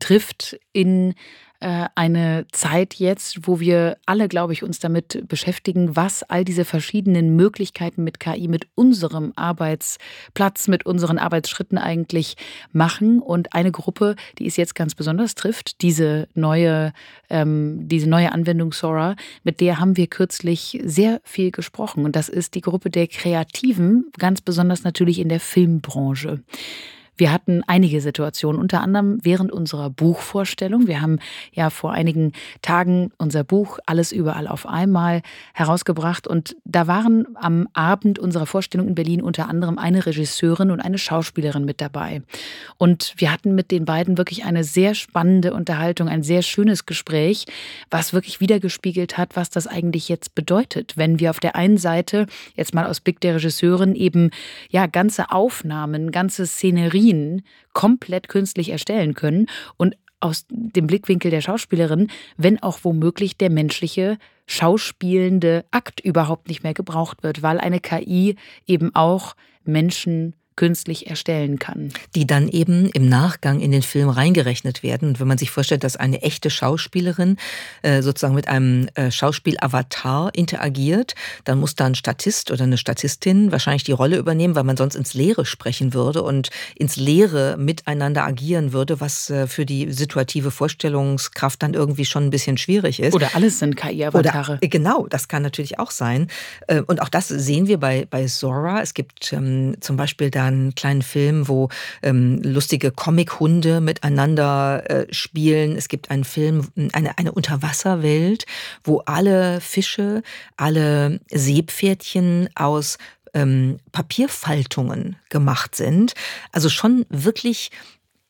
[0.00, 1.14] trifft in
[1.60, 7.34] eine Zeit jetzt, wo wir alle, glaube ich, uns damit beschäftigen, was all diese verschiedenen
[7.34, 12.36] Möglichkeiten mit KI, mit unserem Arbeitsplatz, mit unseren Arbeitsschritten eigentlich
[12.72, 13.20] machen.
[13.20, 16.92] Und eine Gruppe, die es jetzt ganz besonders trifft, diese neue,
[17.28, 22.04] ähm, diese neue Anwendung Sora, mit der haben wir kürzlich sehr viel gesprochen.
[22.04, 26.40] Und das ist die Gruppe der Kreativen, ganz besonders natürlich in der Filmbranche.
[27.18, 30.86] Wir hatten einige Situationen, unter anderem während unserer Buchvorstellung.
[30.86, 31.18] Wir haben
[31.52, 37.66] ja vor einigen Tagen unser Buch Alles überall auf einmal herausgebracht und da waren am
[37.72, 42.22] Abend unserer Vorstellung in Berlin unter anderem eine Regisseurin und eine Schauspielerin mit dabei.
[42.76, 47.46] Und wir hatten mit den beiden wirklich eine sehr spannende Unterhaltung, ein sehr schönes Gespräch,
[47.90, 52.26] was wirklich wiedergespiegelt hat, was das eigentlich jetzt bedeutet, wenn wir auf der einen Seite
[52.54, 54.30] jetzt mal aus Blick der Regisseurin eben
[54.70, 57.42] ja ganze Aufnahmen, ganze Szenerien Szenografien
[57.72, 64.18] komplett künstlich erstellen können und aus dem Blickwinkel der Schauspielerin, wenn auch womöglich der menschliche
[64.46, 71.60] schauspielende Akt überhaupt nicht mehr gebraucht wird, weil eine KI eben auch Menschen künstlich erstellen
[71.60, 71.92] kann.
[72.16, 75.10] Die dann eben im Nachgang in den Film reingerechnet werden.
[75.10, 77.36] Und wenn man sich vorstellt, dass eine echte Schauspielerin
[77.82, 83.52] äh, sozusagen mit einem äh, Schauspielavatar interagiert, dann muss da ein Statist oder eine Statistin
[83.52, 88.24] wahrscheinlich die Rolle übernehmen, weil man sonst ins Leere sprechen würde und ins Leere miteinander
[88.24, 93.14] agieren würde, was äh, für die situative Vorstellungskraft dann irgendwie schon ein bisschen schwierig ist.
[93.14, 94.58] Oder alles sind KI-Avatare.
[94.60, 96.26] Genau, das kann natürlich auch sein.
[96.66, 98.82] Äh, und auch das sehen wir bei, bei Zora.
[98.82, 101.68] Es gibt ähm, zum Beispiel da einen kleinen Film, wo
[102.02, 105.76] ähm, lustige Comic-Hunde miteinander äh, spielen.
[105.76, 108.46] Es gibt einen Film, eine, eine Unterwasserwelt,
[108.84, 110.22] wo alle Fische,
[110.56, 112.98] alle Seepferdchen aus
[113.34, 116.14] ähm, Papierfaltungen gemacht sind.
[116.52, 117.70] Also schon wirklich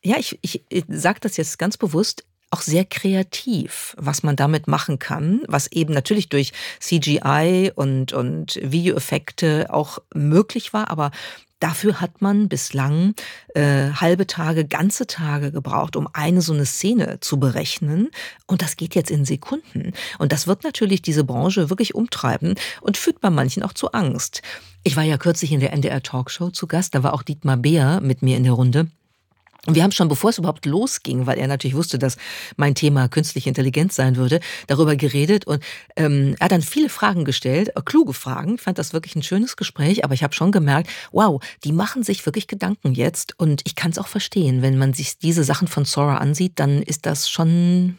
[0.01, 4.67] ja, ich, ich, ich sage das jetzt ganz bewusst, auch sehr kreativ, was man damit
[4.67, 11.11] machen kann, was eben natürlich durch CGI und, und Videoeffekte auch möglich war, aber
[11.59, 13.15] Dafür hat man bislang
[13.53, 18.09] äh, halbe Tage, ganze Tage gebraucht, um eine so eine Szene zu berechnen.
[18.47, 19.93] Und das geht jetzt in Sekunden.
[20.19, 24.41] Und das wird natürlich diese Branche wirklich umtreiben und führt bei manchen auch zu Angst.
[24.83, 27.99] Ich war ja kürzlich in der NDR Talkshow zu Gast, da war auch Dietmar Beer
[28.01, 28.87] mit mir in der Runde.
[29.65, 32.17] Und wir haben schon, bevor es überhaupt losging, weil er natürlich wusste, dass
[32.55, 35.45] mein Thema künstliche Intelligenz sein würde, darüber geredet.
[35.45, 35.63] Und
[35.95, 38.55] ähm, er hat dann viele Fragen gestellt, äh, kluge Fragen.
[38.55, 42.03] Ich fand das wirklich ein schönes Gespräch, aber ich habe schon gemerkt, wow, die machen
[42.03, 43.37] sich wirklich Gedanken jetzt.
[43.37, 46.81] Und ich kann es auch verstehen, wenn man sich diese Sachen von Sora ansieht, dann
[46.81, 47.97] ist das schon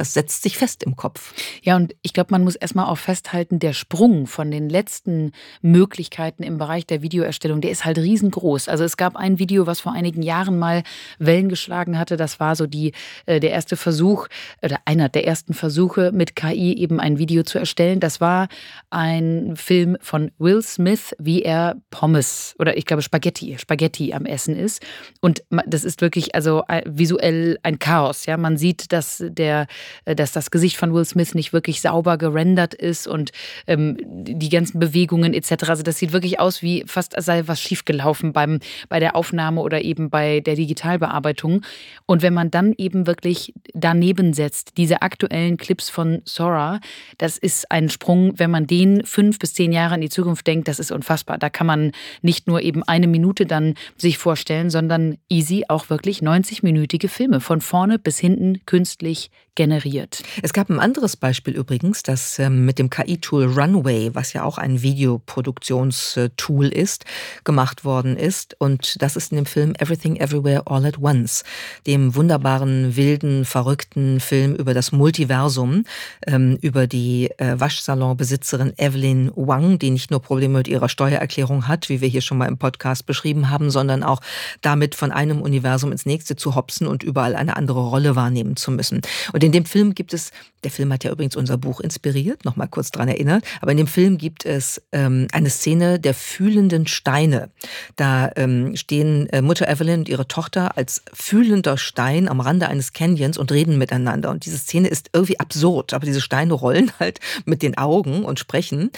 [0.00, 1.34] das setzt sich fest im Kopf.
[1.62, 6.42] Ja, und ich glaube, man muss erstmal auch festhalten, der Sprung von den letzten Möglichkeiten
[6.42, 8.68] im Bereich der Videoerstellung, der ist halt riesengroß.
[8.68, 10.84] Also es gab ein Video, was vor einigen Jahren mal
[11.18, 12.16] Wellen geschlagen hatte.
[12.16, 12.92] Das war so die,
[13.26, 14.28] äh, der erste Versuch
[14.62, 18.00] oder einer der ersten Versuche mit KI eben ein Video zu erstellen.
[18.00, 18.48] Das war
[18.88, 24.56] ein Film von Will Smith, wie er Pommes oder ich glaube Spaghetti, Spaghetti am Essen
[24.56, 24.82] ist.
[25.20, 28.24] Und das ist wirklich also äh, visuell ein Chaos.
[28.24, 29.66] Ja, man sieht, dass der
[30.04, 33.30] dass das Gesicht von Will Smith nicht wirklich sauber gerendert ist und
[33.66, 35.68] ähm, die ganzen Bewegungen etc.
[35.68, 39.82] Also das sieht wirklich aus wie fast sei was schiefgelaufen beim, bei der Aufnahme oder
[39.82, 41.62] eben bei der Digitalbearbeitung.
[42.06, 46.80] Und wenn man dann eben wirklich daneben setzt, diese aktuellen Clips von Sora,
[47.18, 50.68] das ist ein Sprung, wenn man den fünf bis zehn Jahre in die Zukunft denkt,
[50.68, 51.38] das ist unfassbar.
[51.38, 56.20] Da kann man nicht nur eben eine Minute dann sich vorstellen, sondern easy auch wirklich
[56.20, 60.24] 90-minütige Filme von vorne bis hinten künstlich generieren generiert.
[60.42, 64.58] Es gab ein anderes Beispiel übrigens, das ähm, mit dem KI-Tool Runway, was ja auch
[64.58, 67.04] ein Videoproduktionstool ist,
[67.44, 68.56] gemacht worden ist.
[68.58, 71.44] Und das ist in dem Film Everything Everywhere All at Once,
[71.86, 75.84] dem wunderbaren, wilden, verrückten Film über das Multiversum,
[76.26, 81.88] ähm, über die äh, Waschsalonbesitzerin Evelyn Wang, die nicht nur Probleme mit ihrer Steuererklärung hat,
[81.88, 84.20] wie wir hier schon mal im Podcast beschrieben haben, sondern auch
[84.62, 88.72] damit von einem Universum ins nächste zu hopsen und überall eine andere Rolle wahrnehmen zu
[88.72, 89.00] müssen.
[89.32, 90.30] Und in dem Film gibt es,
[90.64, 93.86] der Film hat ja übrigens unser Buch inspiriert, nochmal kurz dran erinnert, aber in dem
[93.86, 97.50] Film gibt es ähm, eine Szene der fühlenden Steine.
[97.96, 102.92] Da ähm, stehen äh, Mutter Evelyn und ihre Tochter als fühlender Stein am Rande eines
[102.92, 104.30] Canyons und reden miteinander.
[104.30, 108.38] Und diese Szene ist irgendwie absurd, aber diese Steine rollen halt mit den Augen und
[108.38, 108.90] sprechen.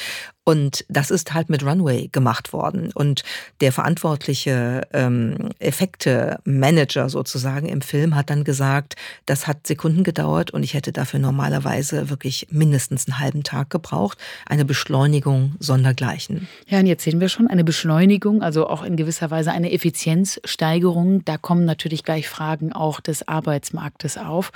[0.45, 2.91] Und das ist halt mit Runway gemacht worden.
[2.95, 3.23] Und
[3.61, 10.65] der verantwortliche ähm, Effekte-Manager sozusagen im Film hat dann gesagt, das hat Sekunden gedauert und
[10.65, 14.19] ich hätte dafür normalerweise wirklich mindestens einen halben Tag gebraucht.
[14.45, 16.49] Eine Beschleunigung sondergleichen.
[16.67, 21.25] Ja, und jetzt sehen wir schon eine Beschleunigung, also auch in gewisser Weise eine Effizienzsteigerung.
[21.25, 24.51] Da kommen natürlich gleich Fragen auch des Arbeitsmarktes auf.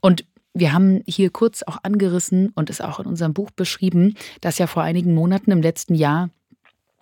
[0.00, 0.24] Und
[0.54, 4.66] wir haben hier kurz auch angerissen und es auch in unserem Buch beschrieben, dass ja
[4.66, 6.30] vor einigen Monaten im letzten Jahr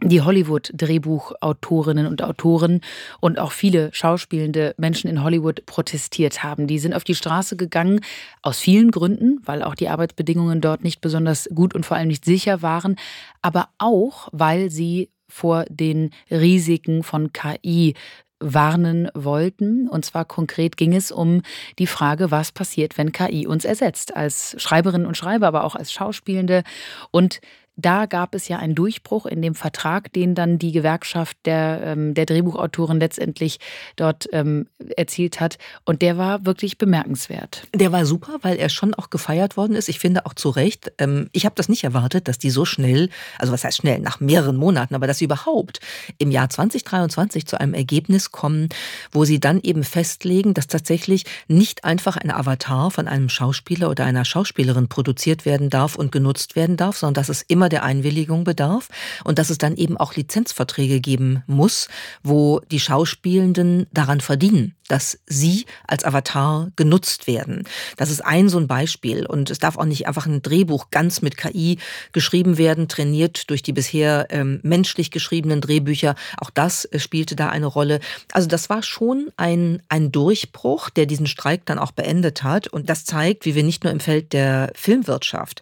[0.03, 2.81] die Hollywood-Drehbuchautorinnen und Autoren
[3.21, 6.67] und auch viele schauspielende Menschen in Hollywood protestiert haben.
[6.67, 8.01] Die sind auf die Straße gegangen,
[8.41, 12.25] aus vielen Gründen, weil auch die Arbeitsbedingungen dort nicht besonders gut und vor allem nicht
[12.25, 12.97] sicher waren,
[13.43, 17.95] aber auch, weil sie vor den Risiken von KI
[18.40, 19.88] warnen wollten.
[19.88, 21.42] Und zwar konkret ging es um
[21.79, 25.92] die Frage, was passiert, wenn KI uns ersetzt, als Schreiberinnen und Schreiber, aber auch als
[25.92, 26.64] Schauspielende.
[27.11, 27.40] Und
[27.76, 32.14] da gab es ja einen Durchbruch in dem Vertrag, den dann die Gewerkschaft der, ähm,
[32.14, 33.59] der Drehbuchautoren letztendlich
[33.96, 35.59] dort ähm, erzielt hat.
[35.85, 37.66] Und der war wirklich bemerkenswert.
[37.74, 39.88] Der war super, weil er schon auch gefeiert worden ist.
[39.88, 40.92] Ich finde auch zu Recht.
[40.98, 44.20] Ähm, ich habe das nicht erwartet, dass die so schnell, also was heißt schnell, nach
[44.20, 45.80] mehreren Monaten, aber dass sie überhaupt
[46.18, 48.68] im Jahr 2023 zu einem Ergebnis kommen,
[49.11, 54.04] wo sie dann eben festlegen, dass tatsächlich nicht einfach ein Avatar von einem Schauspieler oder
[54.04, 58.44] einer Schauspielerin produziert werden darf und genutzt werden darf, sondern dass es immer der Einwilligung
[58.44, 58.88] bedarf
[59.25, 61.88] und dass es dann eben auch Lizenzverträge geben muss,
[62.23, 67.64] wo die Schauspielenden daran verdienen, dass sie als Avatar genutzt werden.
[67.96, 71.23] Das ist ein so ein Beispiel und es darf auch nicht einfach ein Drehbuch ganz
[71.23, 71.79] mit KI
[72.12, 76.14] geschrieben werden, trainiert durch die bisher ähm, menschlich geschriebenen Drehbücher.
[76.38, 78.01] Auch das äh, spielte da eine Rolle.
[78.33, 82.90] Also das war schon ein, ein Durchbruch, der diesen Streik dann auch beendet hat und
[82.90, 85.61] das zeigt, wie wir nicht nur im Feld der Filmwirtschaft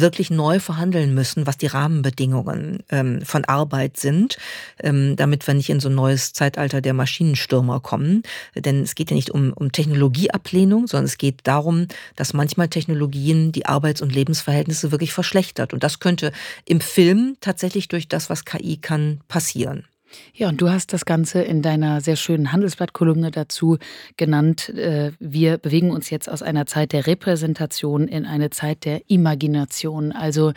[0.00, 4.36] wirklich neu verhandeln müssen, was die Rahmenbedingungen ähm, von Arbeit sind,
[4.82, 8.22] ähm, damit wir nicht in so ein neues Zeitalter der Maschinenstürmer kommen.
[8.54, 13.52] Denn es geht ja nicht um, um Technologieablehnung, sondern es geht darum, dass manchmal Technologien
[13.52, 15.72] die Arbeits- und Lebensverhältnisse wirklich verschlechtert.
[15.72, 16.32] Und das könnte
[16.64, 19.84] im Film tatsächlich durch das, was KI kann, passieren.
[20.34, 23.78] Ja, und du hast das Ganze in deiner sehr schönen Handelsblattkolumne dazu
[24.16, 24.68] genannt.
[24.70, 30.12] Äh, wir bewegen uns jetzt aus einer Zeit der Repräsentation in eine Zeit der Imagination.
[30.12, 30.52] Also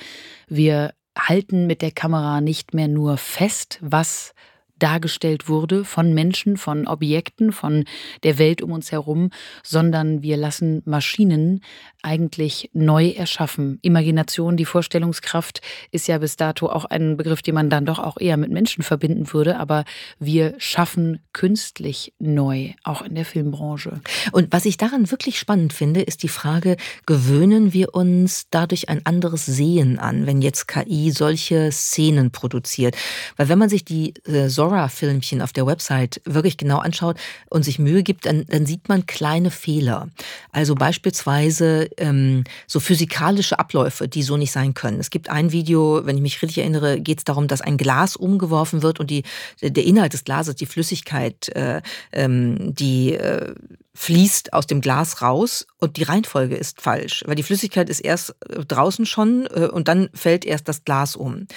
[0.47, 4.33] wir halten mit der Kamera nicht mehr nur fest, was
[4.79, 7.85] dargestellt wurde von Menschen, von Objekten, von
[8.23, 9.29] der Welt um uns herum,
[9.63, 11.61] sondern wir lassen Maschinen
[12.01, 13.79] eigentlich neu erschaffen.
[13.81, 15.61] Imagination, die Vorstellungskraft
[15.91, 18.83] ist ja bis dato auch ein Begriff, den man dann doch auch eher mit Menschen
[18.83, 19.83] verbinden würde, aber
[20.17, 23.99] wir schaffen künstlich neu, auch in der Filmbranche.
[24.31, 29.05] Und was ich daran wirklich spannend finde, ist die Frage, gewöhnen wir uns dadurch ein
[29.05, 32.95] anderes Sehen an, wenn jetzt KI solche Szenen produziert?
[33.35, 37.17] Weil wenn man sich die äh, Zora-Filmchen auf der Website wirklich genau anschaut
[37.49, 40.09] und sich Mühe gibt, dann, dann sieht man kleine Fehler.
[40.51, 44.99] Also beispielsweise ähm, so physikalische Abläufe, die so nicht sein können.
[44.99, 48.15] Es gibt ein Video, wenn ich mich richtig erinnere, geht es darum, dass ein Glas
[48.15, 49.23] umgeworfen wird und die,
[49.61, 53.53] der Inhalt des Glases, die Flüssigkeit, äh, ähm, die äh,
[53.95, 58.35] fließt aus dem Glas raus und die Reihenfolge ist falsch, weil die Flüssigkeit ist erst
[58.47, 61.47] äh, draußen schon äh, und dann fällt erst das Glas um.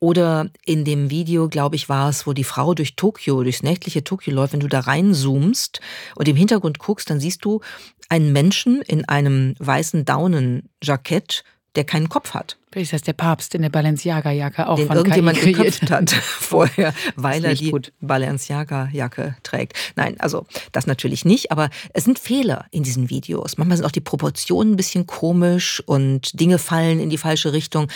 [0.00, 4.04] Oder in dem Video, glaube ich, war es, wo die Frau durch Tokio, durchs nächtliche
[4.04, 5.80] Tokio läuft, wenn du da reinzoomst
[6.14, 7.60] und im Hintergrund guckst, dann siehst du
[8.08, 11.42] einen Menschen in einem weißen Daunenjackett,
[11.74, 12.58] der keinen Kopf hat.
[12.70, 16.10] Vielleicht ist das der Papst in der Balenciaga-Jacke auch Den von irgendjemand KI geköpft hat
[16.22, 19.74] vorher, weil er die Balenciaga-Jacke trägt.
[19.96, 23.58] Nein, also das natürlich nicht, aber es sind Fehler in diesen Videos.
[23.58, 27.88] Manchmal sind auch die Proportionen ein bisschen komisch und Dinge fallen in die falsche Richtung.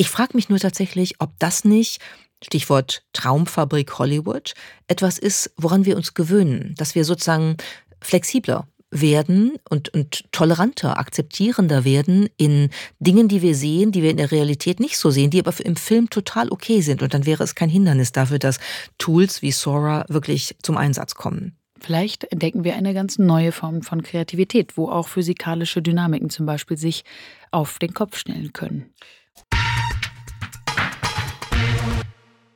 [0.00, 2.00] Ich frage mich nur tatsächlich, ob das nicht
[2.42, 4.54] Stichwort Traumfabrik Hollywood,
[4.88, 7.58] etwas ist, woran wir uns gewöhnen, dass wir sozusagen
[8.00, 14.16] flexibler werden und, und toleranter, akzeptierender werden in Dingen, die wir sehen, die wir in
[14.16, 17.02] der Realität nicht so sehen, die aber im Film total okay sind.
[17.02, 18.58] Und dann wäre es kein Hindernis dafür, dass
[18.96, 21.58] Tools wie Sora wirklich zum Einsatz kommen.
[21.78, 26.78] Vielleicht entdecken wir eine ganz neue Form von Kreativität, wo auch physikalische Dynamiken zum Beispiel
[26.78, 27.04] sich
[27.50, 28.94] auf den Kopf stellen können.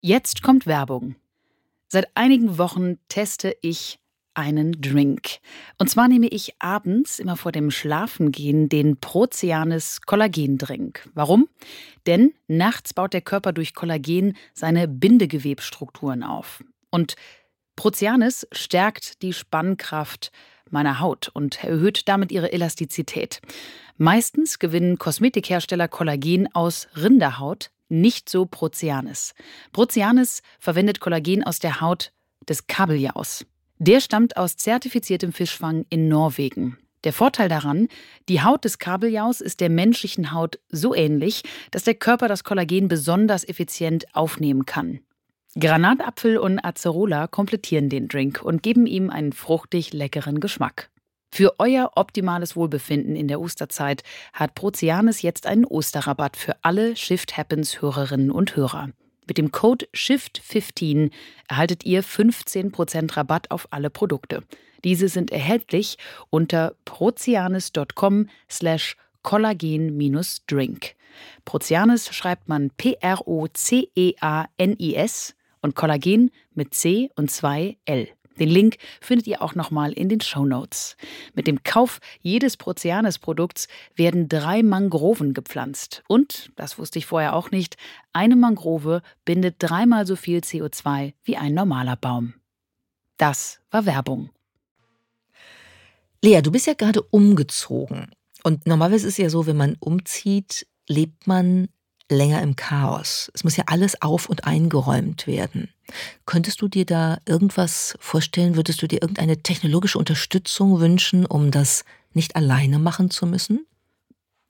[0.07, 1.15] Jetzt kommt Werbung.
[1.89, 3.99] Seit einigen Wochen teste ich
[4.35, 5.39] einen Drink.
[5.79, 11.09] Und zwar nehme ich abends immer vor dem Schlafengehen den Proceanis Kollagendrink.
[11.15, 11.49] Warum?
[12.07, 16.63] Denn nachts baut der Körper durch Kollagen seine Bindegewebstrukturen auf.
[16.91, 17.17] Und
[17.75, 20.33] Proceanis stärkt die Spannkraft
[20.69, 23.41] meiner Haut und erhöht damit ihre Elastizität.
[23.97, 29.35] Meistens gewinnen Kosmetikhersteller Kollagen aus Rinderhaut, nicht so Proceanis.
[29.73, 32.13] Proceanis verwendet Kollagen aus der Haut
[32.49, 33.47] des Kabeljaus.
[33.79, 36.79] Der stammt aus zertifiziertem Fischfang in Norwegen.
[37.05, 37.89] Der Vorteil daran,
[38.29, 42.89] die Haut des Kabeljaus ist der menschlichen Haut so ähnlich, dass der Körper das Kollagen
[42.89, 45.01] besonders effizient aufnehmen kann.
[45.59, 50.91] Granatapfel und Acerola komplettieren den Drink und geben ihm einen fruchtig leckeren Geschmack.
[51.37, 57.37] Für euer optimales Wohlbefinden in der Osterzeit hat Proceanis jetzt einen Osterrabatt für alle Shift
[57.37, 58.91] Happens Hörerinnen und Hörer.
[59.27, 61.11] Mit dem Code SHIFT15
[61.49, 64.45] erhaltet ihr 15% Rabatt auf alle Produkte.
[64.85, 65.99] Diese sind erhältlich
[66.31, 70.95] unter proceanis.com slash kollagen-drink.
[71.45, 72.95] Proceanis schreibt man P-R-O-C-E-A-N-I-S
[75.63, 78.07] und Kollagen mit C und 2 L.
[78.39, 80.97] Den Link findet ihr auch nochmal in den Show Notes.
[81.35, 86.03] Mit dem Kauf jedes Proceanes-Produkts werden drei Mangroven gepflanzt.
[86.09, 87.77] Und, das wusste ich vorher auch nicht,
[88.13, 92.35] eine Mangrove bindet dreimal so viel CO2 wie ein normaler Baum.
[93.17, 94.31] Das war Werbung.
[96.23, 98.11] Lea, du bist ja gerade umgezogen.
[98.43, 101.69] Und normalerweise ist es ja so, wenn man umzieht, lebt man
[102.11, 103.31] länger im Chaos.
[103.35, 105.71] Es muss ja alles auf und eingeräumt werden.
[106.27, 108.57] Könntest du dir da irgendwas vorstellen?
[108.57, 113.67] Würdest du dir irgendeine technologische Unterstützung wünschen, um das nicht alleine machen zu müssen?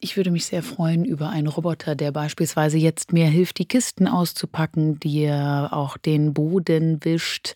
[0.00, 4.06] Ich würde mich sehr freuen über einen Roboter, der beispielsweise jetzt mir hilft, die Kisten
[4.06, 7.54] auszupacken, die auch den Boden wischt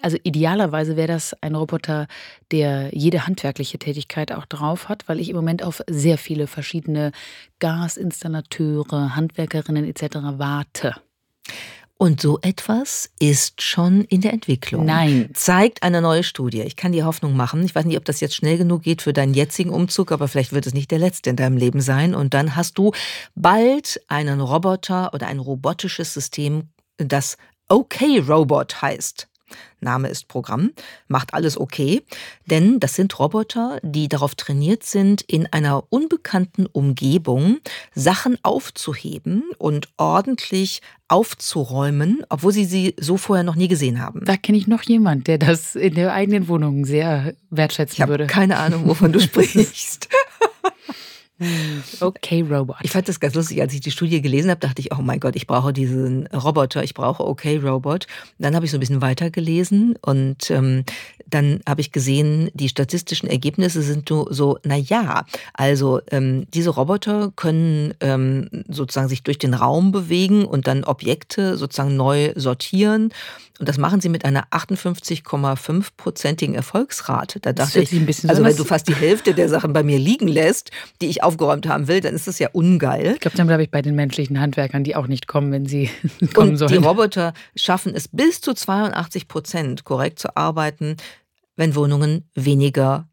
[0.00, 2.06] also idealerweise wäre das ein Roboter,
[2.50, 7.12] der jede handwerkliche Tätigkeit auch drauf hat, weil ich im Moment auf sehr viele verschiedene
[7.58, 10.16] Gasinstallateure, Handwerkerinnen etc.
[10.36, 10.96] warte.
[11.98, 14.84] Und so etwas ist schon in der Entwicklung.
[14.84, 15.30] Nein.
[15.32, 16.60] Zeigt eine neue Studie.
[16.60, 17.64] Ich kann die Hoffnung machen.
[17.64, 20.52] Ich weiß nicht, ob das jetzt schnell genug geht für deinen jetzigen Umzug, aber vielleicht
[20.52, 22.14] wird es nicht der letzte in deinem Leben sein.
[22.14, 22.92] Und dann hast du
[23.34, 26.68] bald einen Roboter oder ein robotisches System,
[26.98, 27.38] das
[27.68, 29.26] OK Robot heißt.
[29.80, 30.70] Name ist Programm,
[31.08, 32.02] macht alles okay,
[32.46, 37.58] denn das sind Roboter, die darauf trainiert sind, in einer unbekannten Umgebung
[37.94, 44.24] Sachen aufzuheben und ordentlich aufzuräumen, obwohl sie sie so vorher noch nie gesehen haben.
[44.24, 48.26] Da kenne ich noch jemand, der das in der eigenen Wohnung sehr wertschätzen ich würde.
[48.26, 50.08] Keine Ahnung, wovon du sprichst.
[52.00, 52.76] Okay, Robot.
[52.82, 55.20] Ich fand das ganz lustig, als ich die Studie gelesen habe, dachte ich, oh mein
[55.20, 58.06] Gott, ich brauche diesen Roboter, ich brauche Okay Robot.
[58.38, 60.84] Dann habe ich so ein bisschen weitergelesen und ähm,
[61.28, 66.70] dann habe ich gesehen, die statistischen Ergebnisse sind so, so na ja, also ähm, diese
[66.70, 73.12] Roboter können ähm, sozusagen sich durch den Raum bewegen und dann Objekte sozusagen neu sortieren.
[73.58, 77.40] Und das machen sie mit einer 58,5-prozentigen Erfolgsrate.
[77.40, 77.90] Da dachte ich,
[78.28, 80.70] also wenn du fast die Hälfte der Sachen bei mir liegen lässt,
[81.00, 83.12] die ich aufgeräumt haben will, dann ist das ja ungeil.
[83.14, 85.90] Ich glaube, dann bleibe ich bei den menschlichen Handwerkern, die auch nicht kommen, wenn sie
[86.34, 86.72] kommen Und sollen.
[86.72, 90.96] Die Roboter schaffen es bis zu 82 Prozent korrekt zu arbeiten,
[91.56, 93.08] wenn Wohnungen weniger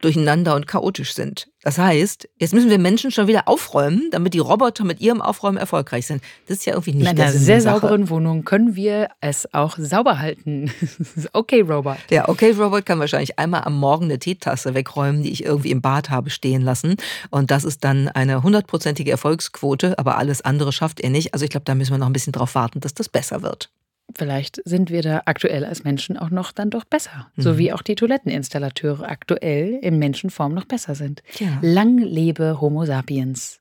[0.00, 1.48] durcheinander und chaotisch sind.
[1.62, 5.58] Das heißt, jetzt müssen wir Menschen schon wieder aufräumen, damit die Roboter mit ihrem Aufräumen
[5.58, 6.22] erfolgreich sind.
[6.46, 10.20] Das ist ja irgendwie nicht In einer sehr sauberen Wohnung können wir es auch sauber
[10.20, 10.70] halten.
[11.32, 11.98] okay, Robot.
[12.10, 15.82] Ja, okay, Robot kann wahrscheinlich einmal am Morgen eine Teetasse wegräumen, die ich irgendwie im
[15.82, 16.96] Bad habe stehen lassen.
[17.30, 21.34] Und das ist dann eine hundertprozentige Erfolgsquote, aber alles andere schafft er nicht.
[21.34, 23.68] Also ich glaube, da müssen wir noch ein bisschen drauf warten, dass das besser wird.
[24.16, 27.30] Vielleicht sind wir da aktuell als Menschen auch noch dann doch besser.
[27.36, 27.42] Mhm.
[27.42, 31.22] So wie auch die Toiletteninstallateure aktuell in Menschenform noch besser sind.
[31.38, 31.58] Ja.
[31.60, 33.60] Lang lebe Homo sapiens.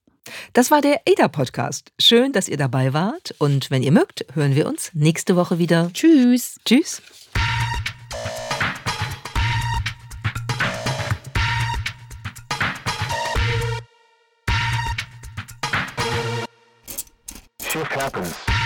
[0.54, 1.91] Das war der ADA-Podcast.
[2.00, 3.36] Schön, dass ihr dabei wart.
[3.39, 5.89] Und wenn ihr mögt, hören wir uns nächste Woche wieder.
[5.93, 6.60] Tschüss.
[6.66, 7.02] Tschüss.
[17.70, 18.57] Shift happens.